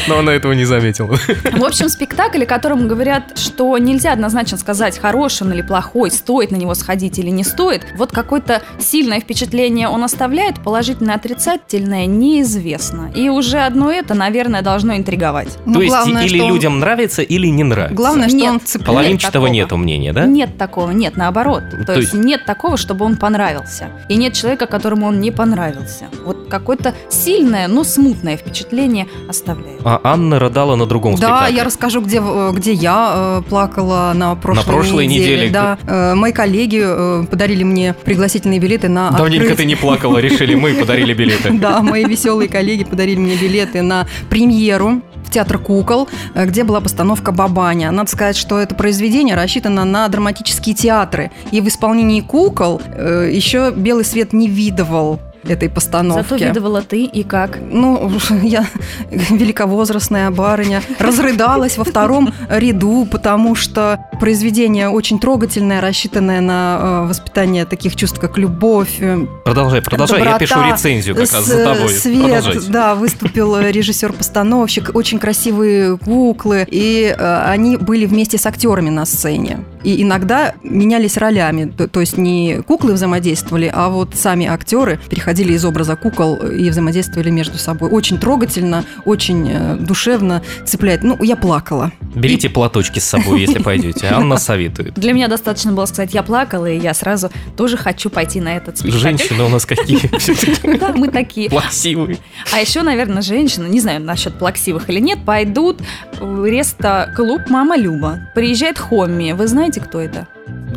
Но 0.08 0.20
она 0.20 0.34
этого 0.34 0.54
не 0.54 0.65
заметила. 0.65 1.15
В 1.54 1.63
общем, 1.63 1.89
спектакль, 1.89 2.44
о 2.44 2.46
котором 2.46 2.88
говорят, 2.88 3.38
что 3.38 3.77
нельзя 3.77 4.13
однозначно 4.13 4.58
сказать, 4.58 4.98
хороший 5.00 5.44
он 5.44 5.54
или 5.54 5.62
плохой, 5.62 6.12
стоит 6.12 6.51
на 6.51 6.56
него 6.56 6.75
сходить 6.75 7.20
или 7.20 7.30
не 7.30 7.44
стоит. 7.44 7.86
Вот 7.98 8.12
какое-то 8.12 8.62
сильное 8.80 9.20
впечатление 9.20 9.88
он 9.89 10.04
оставляет, 10.04 10.62
положительное, 10.63 11.15
отрицательное 11.15 12.06
неизвестно. 12.06 13.12
И 13.15 13.30
уже 13.30 13.60
одно 13.60 13.92
это, 13.92 14.13
наверное, 14.13 14.62
должно 14.62 14.96
интриговать. 14.96 15.50
Ну, 15.65 15.75
То 15.75 15.82
есть 15.82 15.92
главное, 15.94 16.25
или 16.25 16.39
он- 16.39 16.50
людям 16.50 16.80
нравится, 16.80 17.22
или 17.22 17.48
не 17.48 17.63
нравится. 17.63 17.96
Главное, 17.96 18.27
что 18.30 18.38
Нет. 18.38 18.51
он 18.51 18.60
цепляет. 18.62 18.86
Половинчатого 18.88 19.46
такого. 19.46 19.48
нету 19.54 19.77
мнения, 19.77 20.13
да? 20.13 20.25
Нет 20.25 20.58
такого, 20.58 20.92
нет, 20.92 21.18
наоборот. 21.18 21.63
То, 21.72 21.86
То 21.86 22.00
есть, 22.00 22.13
нет 22.13 22.46
такого, 22.46 22.77
чтобы 22.77 23.06
он 23.06 23.18
понравился. 23.18 23.89
И 24.10 24.15
нет 24.15 24.34
человека, 24.34 24.65
которому 24.68 25.08
он 25.08 25.20
не 25.20 25.32
понравился. 25.32 26.06
Вот 26.25 26.45
какое-то 26.50 26.94
сильное, 27.10 27.68
но 27.68 27.84
смутное 27.84 28.38
впечатление 28.38 29.08
оставляет. 29.30 29.82
А 29.84 30.00
Анна 30.04 30.40
рыдала 30.40 30.75
на 30.75 30.86
другом 30.86 31.16
Да, 31.16 31.28
спектакле. 31.28 31.56
я 31.58 31.64
расскажу, 31.64 32.02
где, 32.02 32.22
э, 32.22 32.52
где 32.54 32.74
я 32.74 33.14
э, 33.16 33.50
плакала 33.50 34.12
на 34.16 34.36
прошлой, 34.36 34.66
прошлой 34.66 35.08
неделе. 35.08 35.50
Да, 35.50 35.78
Э, 35.88 36.16
мои 36.16 36.32
коллеги 36.32 36.82
подарили 37.30 37.64
мне 37.64 37.94
пригласительные 37.94 38.60
билеты 38.60 38.90
на 38.90 39.12
Давненько 39.12 39.44
открыть- 39.46 39.58
ты 39.58 39.66
не 39.66 39.75
плакала, 39.75 40.18
решили 40.18 40.56
мы, 40.56 40.74
подарили 40.74 41.14
билеты. 41.14 41.52
Да, 41.66 41.82
мои 41.82 42.04
веселые 42.06 42.50
коллеги 42.50 42.84
подарили 42.84 43.20
мне 43.20 43.36
билеты 43.36 43.82
на 43.82 44.08
премьеру 44.30 45.02
в 45.25 45.32
театр 45.32 45.58
кукол, 45.58 46.08
где 46.36 46.64
была 46.64 46.82
постановка 46.82 47.32
Бабаня. 47.32 47.92
Надо 47.92 48.10
сказать, 48.12 48.38
что 48.38 48.60
это 48.60 48.75
произведение 48.75 49.36
рассчитано 49.36 49.84
на 49.84 50.08
драматические 50.08 50.75
театры. 50.75 51.32
И 51.52 51.62
в 51.62 51.68
исполнении 51.68 52.22
кукол 52.22 52.80
еще 52.98 53.72
белый 53.75 54.06
свет 54.06 54.34
не 54.34 54.48
видывал. 54.48 55.20
Этой 55.50 55.70
постановки. 55.70 56.30
Зато 56.30 56.44
видывала 56.46 56.82
ты 56.82 57.04
и 57.04 57.24
как. 57.24 57.60
Ну, 57.62 58.12
я 58.44 58.66
великовозрастная 59.12 60.32
барыня 60.32 60.82
разрыдалась 61.00 61.78
во 61.78 61.84
втором 61.84 62.34
ряду, 62.50 63.08
потому 63.10 63.56
что 63.56 64.06
произведение 64.20 64.90
очень 64.90 65.20
трогательное, 65.20 65.82
рассчитанное 65.82 66.42
на 66.42 66.78
э, 66.80 67.08
воспитание 67.10 67.66
таких 67.66 67.96
чувств, 67.96 68.20
как 68.20 68.38
любовь. 68.38 68.98
э, 69.00 69.25
Продолжай, 69.44 69.82
продолжай, 69.82 70.24
я 70.24 70.38
пишу 70.38 70.62
рецензию 70.64 71.16
как 71.16 71.32
раз 71.32 71.46
за 71.46 71.64
тобой. 71.64 71.90
Свет, 71.90 72.22
Продолжайте. 72.24 72.72
да, 72.72 72.96
выступил 72.96 73.60
режиссер-постановщик, 73.60 74.92
очень 74.94 75.20
красивые 75.20 75.98
куклы, 75.98 76.66
и 76.70 77.16
э, 77.18 77.42
они 77.46 77.78
были 77.78 78.06
вместе 78.06 78.38
с 78.38 78.46
актерами 78.46 78.90
на 78.90 79.06
сцене. 79.06 79.60
И 79.84 80.02
иногда 80.02 80.56
менялись 80.64 81.18
ролями, 81.18 81.66
то, 81.66 81.88
то 81.88 82.00
есть 82.00 82.18
не 82.18 82.62
куклы 82.68 82.94
взаимодействовали, 82.94 83.72
а 83.74 83.90
вот 83.90 84.16
сами 84.16 84.48
актеры 84.48 85.00
переходили 85.10 85.35
из 85.54 85.65
образа 85.65 85.96
кукол 85.96 86.38
и 86.38 86.70
взаимодействовали 86.70 87.30
между 87.30 87.58
собой. 87.58 87.89
Очень 87.89 88.18
трогательно, 88.18 88.84
очень 89.06 89.50
э, 89.51 89.75
душевно 89.77 90.42
цепляет. 90.65 91.04
Ну, 91.04 91.22
я 91.24 91.36
плакала. 91.36 91.92
Берите 92.15 92.50
платочки 92.50 93.00
с 93.00 93.06
собой, 93.06 93.42
если 93.42 93.60
пойдете. 93.63 94.08
Анна 94.08 94.38
советует. 94.38 94.94
Для 94.96 95.13
меня 95.13 95.27
достаточно 95.27 95.72
было 95.72 95.86
сказать, 95.86 96.13
я 96.13 96.24
плакала, 96.24 96.65
и 96.65 96.80
я 96.80 96.94
сразу 96.94 97.30
тоже 97.58 97.77
хочу 97.77 98.10
пойти 98.10 98.39
на 98.42 98.56
этот 98.56 98.77
спектакль. 98.77 99.01
Женщины 99.01 99.44
у 99.44 99.50
нас 99.50 99.65
какие 99.65 99.98
все-таки 100.18 100.77
Да, 100.80 100.94
мы 100.94 101.10
такие. 101.10 101.50
плаксивые. 101.50 102.18
А 102.54 102.60
еще, 102.60 102.82
наверное, 102.82 103.22
женщины, 103.22 103.68
не 103.68 103.80
знаю 103.80 104.01
насчет 104.01 104.36
плаксивых 104.36 104.89
или 104.89 105.00
нет, 105.00 105.20
пойдут 105.25 105.80
в 106.20 106.46
реста-клуб 106.46 107.42
«Мама 107.50 107.77
Люба». 107.77 108.20
Приезжает 108.36 108.77
Хомми. 108.77 109.32
Вы 109.32 109.48
знаете, 109.48 109.80
кто 109.82 110.00
это? 110.00 110.27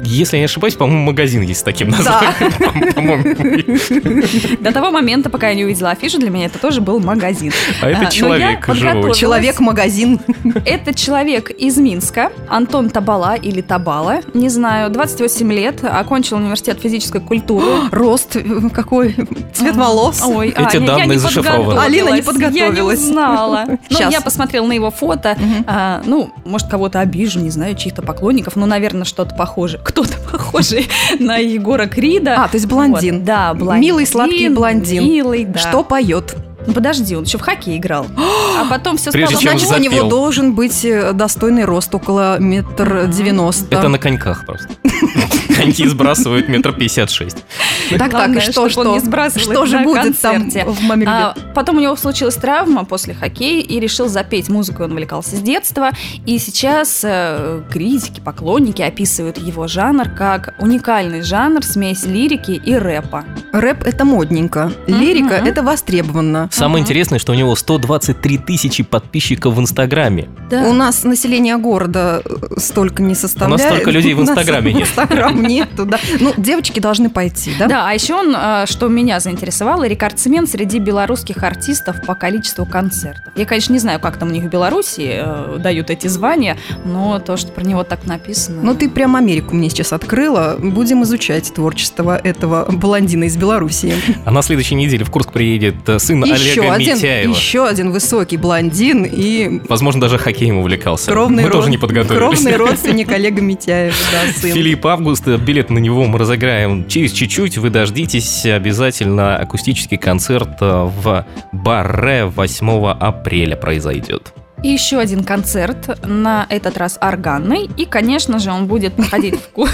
Если 0.04 0.36
я 0.36 0.40
не 0.40 0.44
ошибаюсь, 0.46 0.74
по-моему, 0.74 1.04
магазин 1.04 1.42
есть 1.42 1.60
с 1.60 1.62
таким 1.62 1.88
названием. 1.90 2.92
По-моему. 2.94 4.26
До 4.60 4.72
того 4.72 4.90
момента, 4.90 5.30
пока 5.30 5.48
я 5.48 5.54
не 5.54 5.64
увидела 5.64 5.90
афишу, 5.90 6.18
для 6.18 6.30
меня 6.30 6.46
это 6.46 6.58
тоже 6.58 6.80
был 6.80 7.00
магазин. 7.00 7.52
А 7.82 7.86
А, 7.86 7.90
это 7.90 8.02
но 8.02 8.10
человек 8.10 8.68
я 8.68 8.74
живой. 8.74 9.14
Человек-магазин. 9.14 10.20
Это 10.64 10.94
человек 10.94 11.50
из 11.50 11.76
Минска, 11.78 12.30
Антон 12.48 12.90
Табала 12.90 13.34
или 13.34 13.60
Табала, 13.60 14.20
не 14.34 14.48
знаю, 14.48 14.90
28 14.90 15.52
лет, 15.52 15.84
окончил 15.84 16.36
университет 16.36 16.80
физической 16.80 17.20
культуры. 17.20 17.66
Рост 17.92 18.36
э, 18.36 18.42
какой? 18.72 19.14
Цвет 19.54 19.76
волос? 19.76 20.22
Ой, 20.26 20.48
Эти 20.48 20.76
Аня, 20.76 20.80
я 20.80 20.86
данные 20.86 21.06
не 21.08 21.16
зашифрованы. 21.18 21.80
Алина 21.80 22.10
не 22.10 22.18
Я 22.18 22.22
подготовилась. 22.22 23.00
не 23.00 23.06
знала. 23.06 23.64
Ну, 23.90 24.10
я 24.10 24.20
посмотрела 24.20 24.66
на 24.66 24.72
его 24.72 24.90
фото. 24.90 25.36
А, 25.66 26.02
ну, 26.04 26.30
может, 26.44 26.68
кого-то 26.68 27.00
обижу, 27.00 27.40
не 27.40 27.50
знаю, 27.50 27.74
чьих-то 27.74 28.02
поклонников. 28.02 28.56
Ну, 28.56 28.66
наверное, 28.66 29.04
что-то 29.04 29.34
похоже. 29.34 29.80
Кто-то 29.88 30.14
похожий 30.32 30.88
на 31.18 31.36
Егора 31.38 31.86
Крида. 31.86 32.44
А, 32.44 32.48
то 32.48 32.56
есть 32.56 32.66
блондин. 32.66 33.16
Вот, 33.16 33.24
Да, 33.24 33.54
блондин. 33.54 33.80
Милый, 33.80 34.06
сладкий 34.06 34.48
блондин. 34.48 35.02
Милый, 35.04 35.44
да. 35.44 35.58
Что 35.58 35.82
поет? 35.82 36.36
Ну, 36.66 36.74
подожди, 36.74 37.16
он 37.16 37.24
еще 37.24 37.38
в 37.38 37.40
хоккей 37.40 37.78
играл. 37.78 38.06
А 38.16 38.66
потом 38.68 38.98
все 38.98 39.10
Прежде 39.10 39.36
стало... 39.36 39.42
чем 39.42 39.58
Значит, 39.58 39.68
у 39.68 39.84
запел. 39.84 39.90
него 40.04 40.10
должен 40.10 40.54
быть 40.54 40.84
э, 40.84 41.12
достойный 41.14 41.64
рост 41.64 41.94
около 41.94 42.38
метр 42.38 43.06
девяносто. 43.06 43.74
Это 43.74 43.88
на 43.88 43.98
коньках 43.98 44.44
просто. 44.44 44.68
Коньки 45.62 45.86
сбрасывают 45.86 46.48
метр 46.48 46.72
пятьдесят 46.72 47.10
шесть. 47.10 47.44
Так, 47.90 48.10
так, 48.10 48.40
что, 48.42 48.68
что? 48.68 49.00
Что 49.36 49.66
же 49.66 49.78
будет 49.80 50.18
там 50.20 50.42
концерте. 50.42 50.70
в 50.70 50.80
маме 50.82 51.06
А, 51.08 51.34
потом 51.54 51.76
у 51.78 51.80
него 51.80 51.96
случилась 51.96 52.36
травма 52.36 52.84
после 52.84 53.14
хоккея 53.14 53.62
и 53.62 53.80
решил 53.80 54.08
запеть 54.08 54.48
музыку. 54.48 54.84
Он 54.84 54.92
увлекался 54.92 55.36
с 55.36 55.40
детства. 55.40 55.90
И 56.26 56.38
сейчас 56.38 57.00
э, 57.02 57.62
критики, 57.70 58.20
поклонники 58.20 58.82
описывают 58.82 59.38
его 59.38 59.66
жанр 59.66 60.08
как 60.10 60.54
уникальный 60.58 61.22
жанр, 61.22 61.64
смесь 61.64 62.04
лирики 62.04 62.52
и 62.52 62.74
рэпа. 62.74 63.24
Рэп– 63.52 63.82
это 63.84 64.04
модненько, 64.04 64.72
лирика– 64.86 65.34
это 65.44 65.62
востребовано. 65.62 66.48
Самое 66.52 66.82
интересное, 66.82 67.18
что 67.18 67.32
у 67.32 67.34
него 67.34 67.54
123 67.56 68.38
тысячи 68.38 68.82
подписчиков 68.82 69.54
в 69.54 69.60
Инстаграме. 69.60 70.28
У 70.50 70.72
нас 70.72 71.04
население 71.04 71.56
города 71.56 72.22
э, 72.24 72.58
столько 72.58 73.02
не 73.02 73.14
составляет. 73.14 73.62
столько 73.62 73.90
людей 73.90 74.14
в 74.14 74.18
У 74.18 74.22
нас 74.22 74.30
Инстаграме 74.30 74.72
нет. 74.72 74.88
Инстаграм 74.88 75.42
нету, 75.48 75.84
да. 75.86 75.98
Ну, 76.20 76.32
девочки 76.36 76.80
должны 76.80 77.10
пойти, 77.10 77.52
да? 77.58 77.66
Да, 77.66 77.88
а 77.88 77.92
еще 77.94 78.14
он, 78.14 78.34
э, 78.36 78.64
что 78.66 78.88
меня 78.88 79.20
заинтересовало, 79.20 79.86
рекордсмен 79.86 80.46
среди 80.46 80.78
белорусских 80.78 81.42
артистов 81.42 81.96
по 82.06 82.14
количеству 82.14 82.66
концертов. 82.66 83.32
Я, 83.36 83.44
конечно, 83.46 83.72
не 83.72 83.78
знаю, 83.78 84.00
как 84.00 84.16
там 84.18 84.28
у 84.28 84.32
них 84.32 84.44
в 84.44 84.48
Беларуси 84.48 85.10
э, 85.22 85.56
дают 85.58 85.90
эти 85.90 86.06
звания, 86.06 86.56
но 86.84 87.18
то, 87.18 87.36
что 87.36 87.50
про 87.52 87.64
него 87.64 87.84
так 87.84 88.04
написано... 88.06 88.60
Ну, 88.62 88.74
ты 88.74 88.88
прям 88.88 89.16
Америку 89.16 89.54
мне 89.56 89.70
сейчас 89.70 89.92
открыла. 89.92 90.56
Будем 90.60 91.02
изучать 91.04 91.52
творчество 91.54 92.16
этого 92.16 92.66
блондина 92.70 93.24
из 93.24 93.36
Белоруссии. 93.36 93.94
А 94.24 94.30
на 94.30 94.42
следующей 94.42 94.74
неделе 94.74 95.04
в 95.04 95.10
Курск 95.10 95.32
приедет 95.32 95.76
э, 95.88 95.98
сын 95.98 96.22
Еще 96.24 96.60
Олега 96.60 96.74
один, 96.74 96.96
Митяева. 96.96 97.30
еще 97.30 97.66
один 97.66 97.90
высокий 97.92 98.36
блондин 98.36 99.04
и 99.10 99.60
Возможно, 99.68 100.00
даже 100.00 100.18
хоккеем 100.18 100.58
увлекался. 100.58 101.10
кровный, 101.10 101.42
Мы 101.44 101.48
род- 101.48 101.58
тоже 101.58 101.70
не 101.70 101.78
подготовились. 101.78 102.18
кровный 102.18 102.56
родственник 102.56 103.10
Олега 103.12 103.40
Митяева, 103.40 103.94
да, 104.12 104.32
сын. 104.40 104.52
Филипп 104.52 104.86
Август, 104.86 105.26
билет 105.42 105.70
на 105.70 105.78
него 105.78 106.04
мы 106.06 106.18
разыграем 106.18 106.86
через 106.88 107.12
чуть-чуть. 107.12 107.58
Вы 107.58 107.70
дождитесь 107.70 108.46
обязательно 108.46 109.36
акустический 109.36 109.96
концерт 109.96 110.58
э, 110.60 110.84
в 110.84 111.26
Барре 111.52 112.26
8 112.26 112.86
апреля 112.88 113.56
произойдет. 113.56 114.32
И 114.62 114.68
еще 114.68 114.98
один 114.98 115.22
концерт, 115.24 115.98
на 116.06 116.46
этот 116.48 116.76
раз 116.78 116.98
органный. 117.00 117.70
И, 117.76 117.84
конечно 117.84 118.38
же, 118.38 118.50
он 118.50 118.66
будет 118.66 118.94
проходить 118.94 119.34
в... 119.40 119.48
ку- 119.50 119.68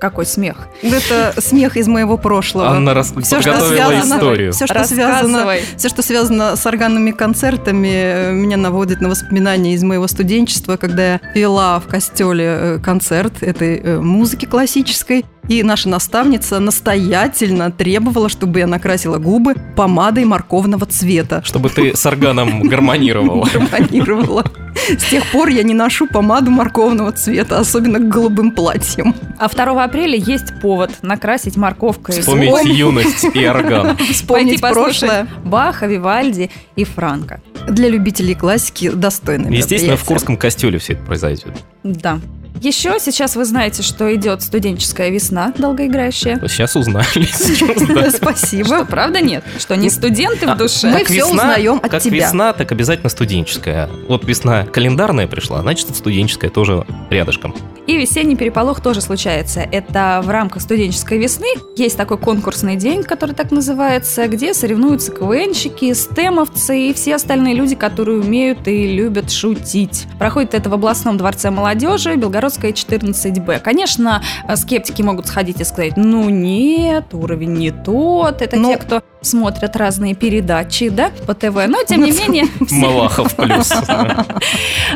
Какой 0.00 0.26
смех. 0.26 0.68
Это 0.82 1.34
смех 1.40 1.76
из 1.76 1.86
моего 1.86 2.16
прошлого. 2.18 2.70
Анна 2.70 2.94
рас- 2.94 3.08
что 3.10 3.36
подготовила 3.36 3.88
связано- 3.88 4.16
историю. 4.16 4.52
Все, 4.52 4.66
что 4.66 4.84
связано, 4.84 5.20
Рассказывай. 5.44 5.60
все, 5.76 5.88
что 5.88 6.02
связано 6.02 6.56
с 6.56 6.66
органными 6.66 7.10
концертами, 7.12 7.88
э, 7.92 8.32
меня 8.32 8.56
наводит 8.56 9.00
на 9.00 9.08
воспоминания 9.08 9.74
из 9.74 9.84
моего 9.84 10.06
студенчества, 10.08 10.76
когда 10.76 11.12
я 11.14 11.20
вела 11.34 11.78
в 11.80 11.86
костеле 11.86 12.44
э, 12.46 12.78
концерт 12.82 13.42
этой 13.42 13.78
э, 13.78 14.00
музыки 14.00 14.46
классической. 14.46 15.24
И 15.50 15.64
наша 15.64 15.88
наставница 15.88 16.60
настоятельно 16.60 17.72
требовала, 17.72 18.28
чтобы 18.28 18.60
я 18.60 18.68
накрасила 18.68 19.18
губы 19.18 19.56
помадой 19.74 20.24
морковного 20.24 20.86
цвета. 20.86 21.42
Чтобы 21.44 21.70
ты 21.70 21.96
с 21.96 22.06
органом 22.06 22.62
гармонировала. 22.68 23.48
Гармонировала. 23.52 24.44
С 24.76 25.10
тех 25.10 25.26
пор 25.32 25.48
я 25.48 25.64
не 25.64 25.74
ношу 25.74 26.06
помаду 26.06 26.52
морковного 26.52 27.10
цвета, 27.10 27.58
особенно 27.58 27.98
к 27.98 28.06
голубым 28.08 28.52
платьям. 28.52 29.12
А 29.40 29.48
2 29.48 29.82
апреля 29.82 30.16
есть 30.16 30.60
повод 30.62 30.92
накрасить 31.02 31.56
морковкой. 31.56 32.20
Вспомнить 32.20 32.50
губы, 32.50 32.68
юность 32.68 33.26
и 33.34 33.44
орган. 33.44 33.96
Вспомнить 34.12 34.60
прошлое. 34.60 35.26
Баха, 35.44 35.88
Вивальди 35.88 36.48
и 36.76 36.84
Франка. 36.84 37.40
Для 37.68 37.88
любителей 37.88 38.36
классики 38.36 38.88
достойно. 38.88 39.48
Естественно, 39.48 39.96
в 39.96 40.04
Курском 40.04 40.36
костеле 40.36 40.78
все 40.78 40.92
это 40.92 41.02
произойдет. 41.02 41.56
Да. 41.82 42.20
Еще 42.60 42.98
сейчас 43.00 43.36
вы 43.36 43.44
знаете, 43.46 43.82
что 43.82 44.14
идет 44.14 44.42
студенческая 44.42 45.10
весна 45.10 45.52
долгоиграющая. 45.56 46.38
Сейчас 46.46 46.76
узнали. 46.76 48.10
Спасибо. 48.10 48.84
Правда 48.84 49.20
нет? 49.20 49.44
Что 49.58 49.76
не 49.76 49.88
студенты 49.88 50.46
А, 50.46 50.54
в 50.54 50.58
душе? 50.58 50.88
Мы 50.90 50.98
Как 51.00 51.10
весна- 51.10 51.26
узнаем 51.30 51.76
от 51.82 51.90
как 51.90 52.02
тебя. 52.02 52.16
весна, 52.26 52.52
так 52.52 52.70
обязательно 52.72 53.08
студенческая. 53.08 53.88
Вот 54.08 54.24
весна 54.24 54.64
календарная 54.66 55.26
пришла, 55.26 55.62
значит, 55.62 55.94
студенческая 55.96 56.50
тоже 56.50 56.84
рядышком. 57.08 57.54
И 57.90 57.96
весенний 57.96 58.36
переполох 58.36 58.80
тоже 58.80 59.00
случается. 59.00 59.62
Это 59.62 60.20
в 60.22 60.30
рамках 60.30 60.62
студенческой 60.62 61.18
весны. 61.18 61.48
Есть 61.74 61.96
такой 61.96 62.18
конкурсный 62.18 62.76
день, 62.76 63.02
который 63.02 63.34
так 63.34 63.50
называется, 63.50 64.28
где 64.28 64.54
соревнуются 64.54 65.10
КВНщики, 65.10 65.92
стемовцы 65.94 66.78
и 66.78 66.92
все 66.94 67.16
остальные 67.16 67.54
люди, 67.54 67.74
которые 67.74 68.20
умеют 68.20 68.68
и 68.68 68.92
любят 68.92 69.32
шутить. 69.32 70.06
Проходит 70.20 70.54
это 70.54 70.70
в 70.70 70.74
областном 70.74 71.16
дворце 71.16 71.50
молодежи, 71.50 72.14
Белгородская 72.14 72.70
14Б. 72.72 73.58
Конечно, 73.58 74.22
скептики 74.54 75.02
могут 75.02 75.26
сходить 75.26 75.60
и 75.60 75.64
сказать, 75.64 75.96
ну 75.96 76.28
нет, 76.30 77.12
уровень 77.12 77.54
не 77.54 77.72
тот. 77.72 78.40
Это 78.40 78.56
Ну- 78.56 78.68
те, 78.70 78.76
кто 78.78 79.02
смотрят 79.22 79.76
разные 79.76 80.14
передачи, 80.14 80.88
да, 80.88 81.10
по 81.26 81.34
ТВ. 81.34 81.66
Но, 81.68 81.82
тем 81.86 82.02
не 82.04 82.12
менее, 82.18 82.46
все- 82.66 82.74
Малахов 82.76 83.34
плюс. 83.36 83.70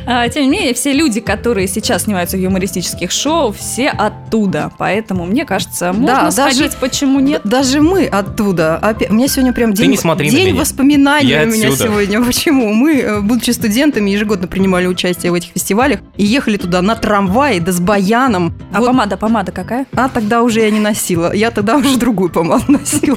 а, 0.07 0.29
Тем 0.29 0.45
не 0.45 0.49
менее, 0.51 0.75
все 0.75 0.93
люди, 0.93 1.21
которые 1.21 1.69
сейчас 1.69 2.05
снимаются 2.05 2.37
в 2.37 2.41
юмористических 2.41 3.11
шоу, 3.11 3.53
все 3.53 3.89
оттуда. 3.89 4.73
Поэтому, 4.79 5.25
мне 5.27 5.45
кажется, 5.45 5.93
можно 5.93 6.31
сходить, 6.31 6.77
почему 6.77 7.21
нет. 7.21 7.43
Даже 7.45 7.81
мы 7.81 8.07
оттуда. 8.07 8.97
У 9.11 9.15
меня 9.15 9.29
сегодня 9.29 9.53
прям 9.53 9.73
день, 9.75 9.97
воспоминаний 10.55 11.35
у 11.43 11.47
меня 11.47 11.71
сегодня. 11.77 12.23
Почему? 12.25 12.73
Мы, 12.73 12.99
э, 13.01 13.21
будучи 13.21 13.51
студентами, 13.51 14.11
ежегодно 14.11 14.47
принимали 14.47 14.87
участие 14.87 15.31
в 15.33 15.35
этих 15.35 15.51
фестивалях 15.51 16.01
и 16.17 16.25
ехали 16.25 16.57
туда 16.57 16.83
на 16.83 16.95
трамвае, 16.97 17.61
да 17.61 17.73
с 17.73 17.81
баяном. 17.81 18.55
А 18.73 18.81
помада, 18.81 19.17
помада 19.17 19.53
какая? 19.53 19.87
А 19.95 20.09
тогда 20.09 20.43
уже 20.43 20.61
я 20.61 20.71
не 20.71 20.81
носила. 20.81 21.33
Я 21.35 21.51
тогда 21.51 21.77
уже 21.77 21.97
другую 21.99 22.31
помаду 22.31 22.65
носила. 22.73 23.17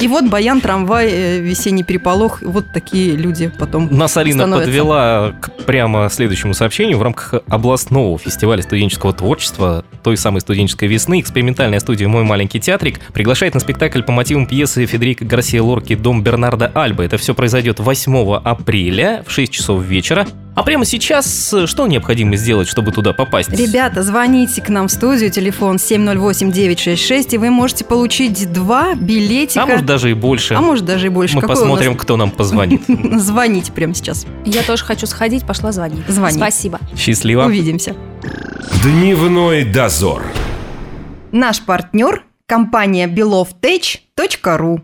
И 0.00 0.08
вот 0.08 0.28
баян, 0.30 0.62
трамвай, 0.62 1.08
э, 1.10 1.38
весенний 1.40 1.82
переполох, 1.82 2.40
вот 2.40 2.72
такие 2.72 3.16
люди 3.16 3.52
потом 3.58 3.88
Нас 3.90 4.12
становятся. 4.12 4.58
подвела 4.58 5.32
к 5.40 5.50
прямо 5.66 6.08
следующему 6.08 6.54
сообщению. 6.54 6.96
В 6.96 7.02
рамках 7.02 7.34
областного 7.48 8.18
фестиваля 8.18 8.62
студенческого 8.62 9.12
творчества 9.12 9.84
той 10.02 10.16
самой 10.16 10.40
студенческой 10.40 10.88
весны 10.88 11.20
экспериментальная 11.20 11.80
студия 11.80 12.08
«Мой 12.08 12.24
маленький 12.24 12.60
театрик» 12.60 13.00
приглашает 13.12 13.52
на 13.52 13.60
спектакль 13.60 14.02
по 14.02 14.12
мотивам 14.12 14.46
пьесы 14.46 14.86
Федерика 14.86 15.26
Гарсия 15.26 15.62
Лорки 15.62 15.94
«Дом 15.94 16.22
Бернарда 16.22 16.72
Альба». 16.74 17.04
Это 17.04 17.18
все 17.18 17.34
произойдет 17.34 17.78
8 17.78 18.36
апреля 18.42 19.22
в 19.26 19.30
6 19.30 19.52
часов 19.52 19.82
вечера. 19.82 20.26
А 20.54 20.62
прямо 20.64 20.84
сейчас 20.84 21.52
э, 21.54 21.66
что 21.66 21.86
необходимо 21.86 22.36
сделать, 22.36 22.68
чтобы 22.68 22.90
туда 22.92 23.12
попасть? 23.12 23.50
Ребята, 23.50 24.02
звоните 24.02 24.60
к 24.60 24.68
нам 24.68 24.88
в 24.88 24.90
студию, 24.90 25.30
телефон 25.30 25.76
708-966, 25.76 27.28
и 27.34 27.38
вы 27.38 27.50
можете 27.50 27.84
получить 27.84 28.52
два 28.52 28.94
билетика. 28.94 29.62
А 29.62 29.66
может 29.66 29.86
даже 29.86 30.10
и 30.10 30.14
больше. 30.14 30.54
А 30.54 30.60
может 30.60 30.84
даже 30.84 31.06
и 31.06 31.08
больше. 31.08 31.36
Мы 31.36 31.40
Какой 31.42 31.56
посмотрим, 31.56 31.92
нас- 31.92 32.02
кто 32.02 32.16
нам 32.16 32.30
позвонит. 32.30 32.82
Звоните 33.16 33.72
прямо 33.72 33.94
сейчас. 33.94 34.26
Я 34.44 34.62
тоже 34.62 34.84
хочу 34.84 35.06
сходить, 35.06 35.46
пошла 35.46 35.70
звонить. 35.72 36.02
Звони. 36.08 36.36
Спасибо. 36.36 36.80
Счастливо. 36.96 37.44
Увидимся. 37.44 37.94
Дневной 38.82 39.64
дозор. 39.64 40.24
Наш 41.32 41.60
партнер– 41.60 42.24
компания 42.46 43.06
belovtech.ru 43.06 44.80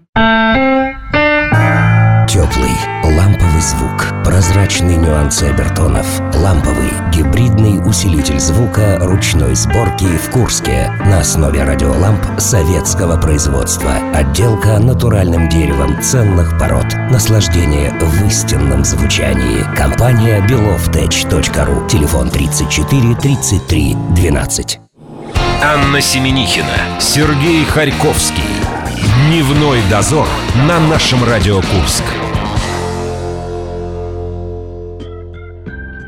Теплый, 2.28 2.70
ламповый 3.04 3.35
звук, 3.60 4.06
прозрачные 4.24 4.96
нюансы 4.96 5.44
обертонов, 5.44 6.06
ламповый, 6.34 6.90
гибридный 7.12 7.78
усилитель 7.88 8.38
звука 8.40 8.98
ручной 9.00 9.54
сборки 9.54 10.04
в 10.04 10.30
Курске 10.30 10.90
на 11.06 11.20
основе 11.20 11.62
радиоламп 11.62 12.22
советского 12.38 13.20
производства. 13.20 13.92
Отделка 14.14 14.78
натуральным 14.78 15.48
деревом 15.48 16.00
ценных 16.02 16.58
пород. 16.58 16.86
Наслаждение 17.10 17.92
в 18.00 18.26
истинном 18.26 18.84
звучании. 18.84 19.64
Компания 19.76 20.40
belovtech.ru. 20.46 21.88
Телефон 21.88 22.30
34 22.30 23.14
33 23.14 23.96
12. 24.10 24.80
Анна 25.62 26.00
Семенихина, 26.00 27.00
Сергей 27.00 27.64
Харьковский. 27.64 28.42
Дневной 29.28 29.80
дозор 29.90 30.28
на 30.68 30.78
нашем 30.78 31.24
Радио 31.24 31.56
Курск. 31.56 32.04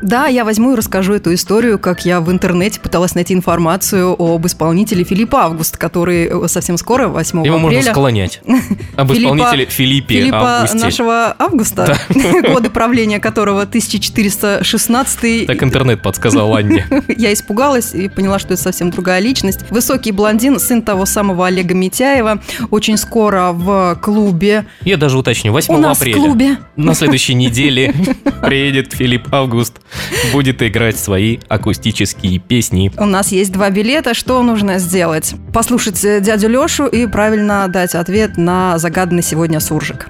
Да, 0.01 0.27
я 0.27 0.45
возьму 0.45 0.73
и 0.73 0.75
расскажу 0.75 1.13
эту 1.13 1.33
историю, 1.33 1.77
как 1.79 2.05
я 2.05 2.21
в 2.21 2.31
интернете 2.31 2.79
пыталась 2.79 3.15
найти 3.15 3.33
информацию 3.33 4.15
об 4.17 4.45
исполнителе 4.45 5.03
Филипп 5.03 5.35
Август, 5.35 5.77
который 5.77 6.25
э, 6.27 6.47
совсем 6.47 6.77
скоро, 6.77 7.07
8 7.07 7.45
Его 7.45 7.57
можно 7.57 7.79
апреля... 7.79 7.91
склонять. 7.93 8.41
Об 8.95 9.11
Филиппа- 9.11 9.35
исполнителе 9.35 9.65
Филиппе 9.65 10.15
Филиппа 10.19 10.55
Августе. 10.57 10.77
нашего 10.77 11.35
Августа, 11.37 11.97
годы 12.53 12.69
правления 12.69 13.19
которого 13.19 13.61
1416 13.61 15.47
Так 15.47 15.63
интернет 15.63 16.01
подсказал 16.01 16.55
Анне. 16.55 16.85
Я 17.17 17.33
испугалась 17.33 17.93
и 17.93 18.09
поняла, 18.09 18.39
что 18.39 18.53
это 18.53 18.61
совсем 18.63 18.89
другая 18.91 19.19
личность. 19.19 19.59
Высокий 19.69 20.11
блондин, 20.11 20.59
сын 20.59 20.81
того 20.81 21.05
самого 21.05 21.47
Олега 21.47 21.73
Митяева, 21.73 22.41
очень 22.71 22.97
скоро 22.97 23.51
в 23.51 23.95
клубе. 24.01 24.65
Я 24.83 24.97
даже 24.97 25.17
уточню, 25.17 25.51
8 25.51 25.73
У 25.73 25.77
нас 25.77 25.97
в 25.97 26.01
апреля. 26.01 26.15
клубе. 26.17 26.57
На 26.75 26.93
следующей 26.93 27.33
неделе 27.35 27.93
приедет 28.41 28.93
Филипп 28.93 29.33
Август, 29.33 29.79
будет 30.33 30.61
играть 30.61 30.97
свои 30.97 31.39
акустические 31.47 32.39
песни. 32.39 32.91
У 32.97 33.05
нас 33.05 33.31
есть 33.31 33.51
два 33.51 33.69
билета. 33.69 34.13
Что 34.13 34.41
нужно 34.43 34.79
сделать? 34.79 35.33
Послушать 35.53 36.03
э, 36.03 36.21
дядю 36.21 36.49
Лешу 36.49 36.87
и 36.87 37.07
правильно 37.07 37.67
дать 37.67 37.95
ответ 37.95 38.37
на 38.37 38.77
загаданный 38.77 39.23
сегодня 39.23 39.59
суржик. 39.59 40.09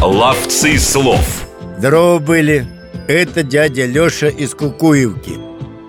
Ловцы 0.00 0.78
слов. 0.78 1.46
Здорово 1.78 2.18
были. 2.18 2.66
Это 3.08 3.42
дядя 3.42 3.86
Леша 3.86 4.28
из 4.28 4.54
Кукуевки. 4.54 5.38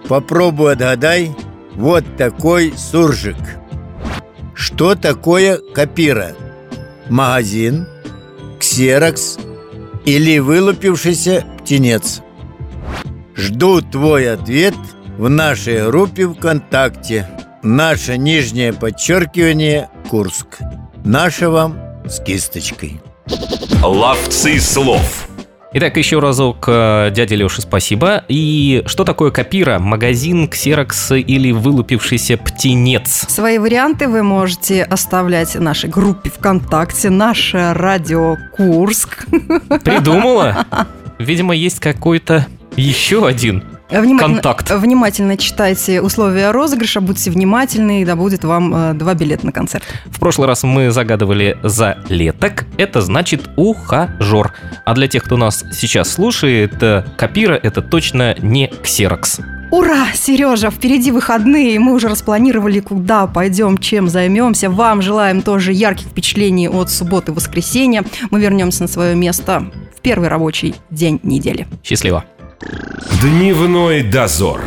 Попробуй 0.08 0.74
отгадай. 0.74 1.32
Вот 1.76 2.04
такой 2.18 2.74
суржик. 2.78 3.38
Что 4.54 4.96
такое 4.96 5.58
копира? 5.74 6.36
Магазин, 7.10 7.88
ксерокс 8.60 9.38
или 10.06 10.40
вылупившийся 10.40 11.46
птенец? 11.60 12.22
Жду 13.36 13.82
твой 13.82 14.32
ответ 14.32 14.76
в 15.18 15.30
нашей 15.30 15.86
группе 15.88 16.28
ВКонтакте. 16.28 17.28
Наше 17.64 18.18
нижнее 18.18 18.74
подчеркивание 18.74 19.90
Курск. 20.10 20.60
Наше 21.06 21.50
вам 21.50 21.78
с 22.06 22.20
кисточкой. 22.20 23.02
Ловцы 23.84 24.60
слов. 24.60 25.28
Итак, 25.74 25.96
еще 25.96 26.20
разок 26.20 26.66
э, 26.68 27.12
дяде 27.16 27.36
Леше 27.36 27.62
спасибо. 27.62 28.26
И 28.28 28.84
что 28.88 29.06
такое 29.06 29.32
копира? 29.32 29.80
Магазин, 29.80 30.50
ксерокс 30.50 31.12
или 31.14 31.54
вылупившийся 31.54 32.38
птенец? 32.38 33.26
Свои 33.30 33.58
варианты 33.58 34.10
вы 34.10 34.22
можете 34.22 34.84
оставлять 34.84 35.56
в 35.56 35.62
нашей 35.62 35.90
группе 35.90 36.30
ВКонтакте, 36.30 37.10
наше 37.10 37.72
радио 37.74 38.36
Курск. 38.52 39.26
Придумала? 39.86 40.66
Видимо, 41.20 41.56
есть 41.56 41.80
какой-то 41.80 42.48
еще 42.76 43.26
один. 43.28 43.64
Внимательно, 43.90 44.36
Контакт. 44.36 44.72
Внимательно 44.72 45.38
читайте 45.38 46.02
условия 46.02 46.52
розыгрыша, 46.52 47.02
будьте 47.02 47.30
внимательны, 47.30 48.02
и 48.02 48.06
да 48.06 48.16
будет 48.16 48.46
вам 48.46 48.74
э, 48.74 48.94
два 48.94 49.14
билета 49.16 49.46
на 49.46 49.52
концерт. 49.52 49.84
В 50.06 50.20
прошлый 50.20 50.48
раз 50.48 50.64
мы 50.64 50.92
загадывали 50.92 51.58
за 51.62 51.98
леток, 52.08 52.66
это 52.78 53.02
значит 53.02 53.50
ухажер. 53.58 54.54
А 54.86 54.94
для 54.94 55.08
тех, 55.08 55.24
кто 55.24 55.36
нас 55.36 55.66
сейчас 55.74 56.10
слушает, 56.10 56.82
э, 56.82 57.04
копира 57.18 57.56
это 57.56 57.82
точно 57.82 58.36
не 58.40 58.68
ксерокс. 58.68 59.42
Ура, 59.72 60.08
Сережа, 60.14 60.70
впереди 60.70 61.12
выходные, 61.12 61.80
мы 61.80 61.94
уже 61.94 62.08
распланировали, 62.10 62.82
куда 62.82 63.28
пойдем, 63.28 63.78
чем 63.78 64.10
займемся. 64.10 64.70
Вам 64.70 65.02
желаем 65.02 65.42
тоже 65.42 65.72
ярких 65.72 66.08
впечатлений 66.08 66.68
от 66.68 66.90
субботы 66.90 67.32
и 67.32 67.36
воскресенья. 67.36 68.04
Мы 68.32 68.42
вернемся 68.42 68.84
на 68.84 68.88
свое 68.88 69.16
место 69.16 69.72
в 69.98 70.02
первый 70.02 70.28
рабочий 70.28 70.76
день 70.90 71.22
недели. 71.24 71.68
Счастливо. 71.84 72.26
Дневной 73.22 74.04
дозор. 74.04 74.62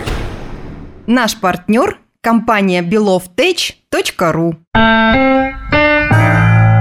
Наш 1.07 1.37
партнер– 1.37 1.99
компания 2.21 2.83
belovtech.ru 2.83 4.57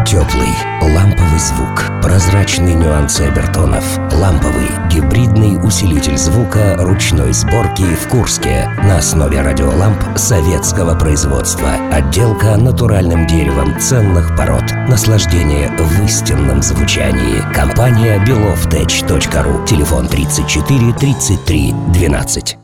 Теплый, 0.05 0.53
ламповый 1.33 1.39
звук, 1.39 2.01
прозрачные 2.01 2.75
нюансы 2.75 3.21
обертонов, 3.21 3.83
ламповый, 4.13 4.69
гибридный 4.91 5.57
усилитель 5.65 6.17
звука 6.17 6.75
ручной 6.77 7.33
сборки 7.33 7.83
в 7.83 8.07
Курске 8.09 8.69
на 8.83 8.97
основе 8.97 9.41
радиоламп 9.41 10.17
советского 10.17 10.97
производства. 10.97 11.73
Отделка 11.91 12.55
натуральным 12.57 13.25
деревом 13.27 13.79
ценных 13.79 14.35
пород. 14.37 14.63
Наслаждение 14.87 15.69
в 15.77 16.05
истинном 16.05 16.61
звучании. 16.61 17.41
Компания 17.53 18.23
belovtech.ru. 18.25 19.65
Телефон 19.65 20.07
34 20.07 20.93
33 20.93 21.73
12. 21.93 22.62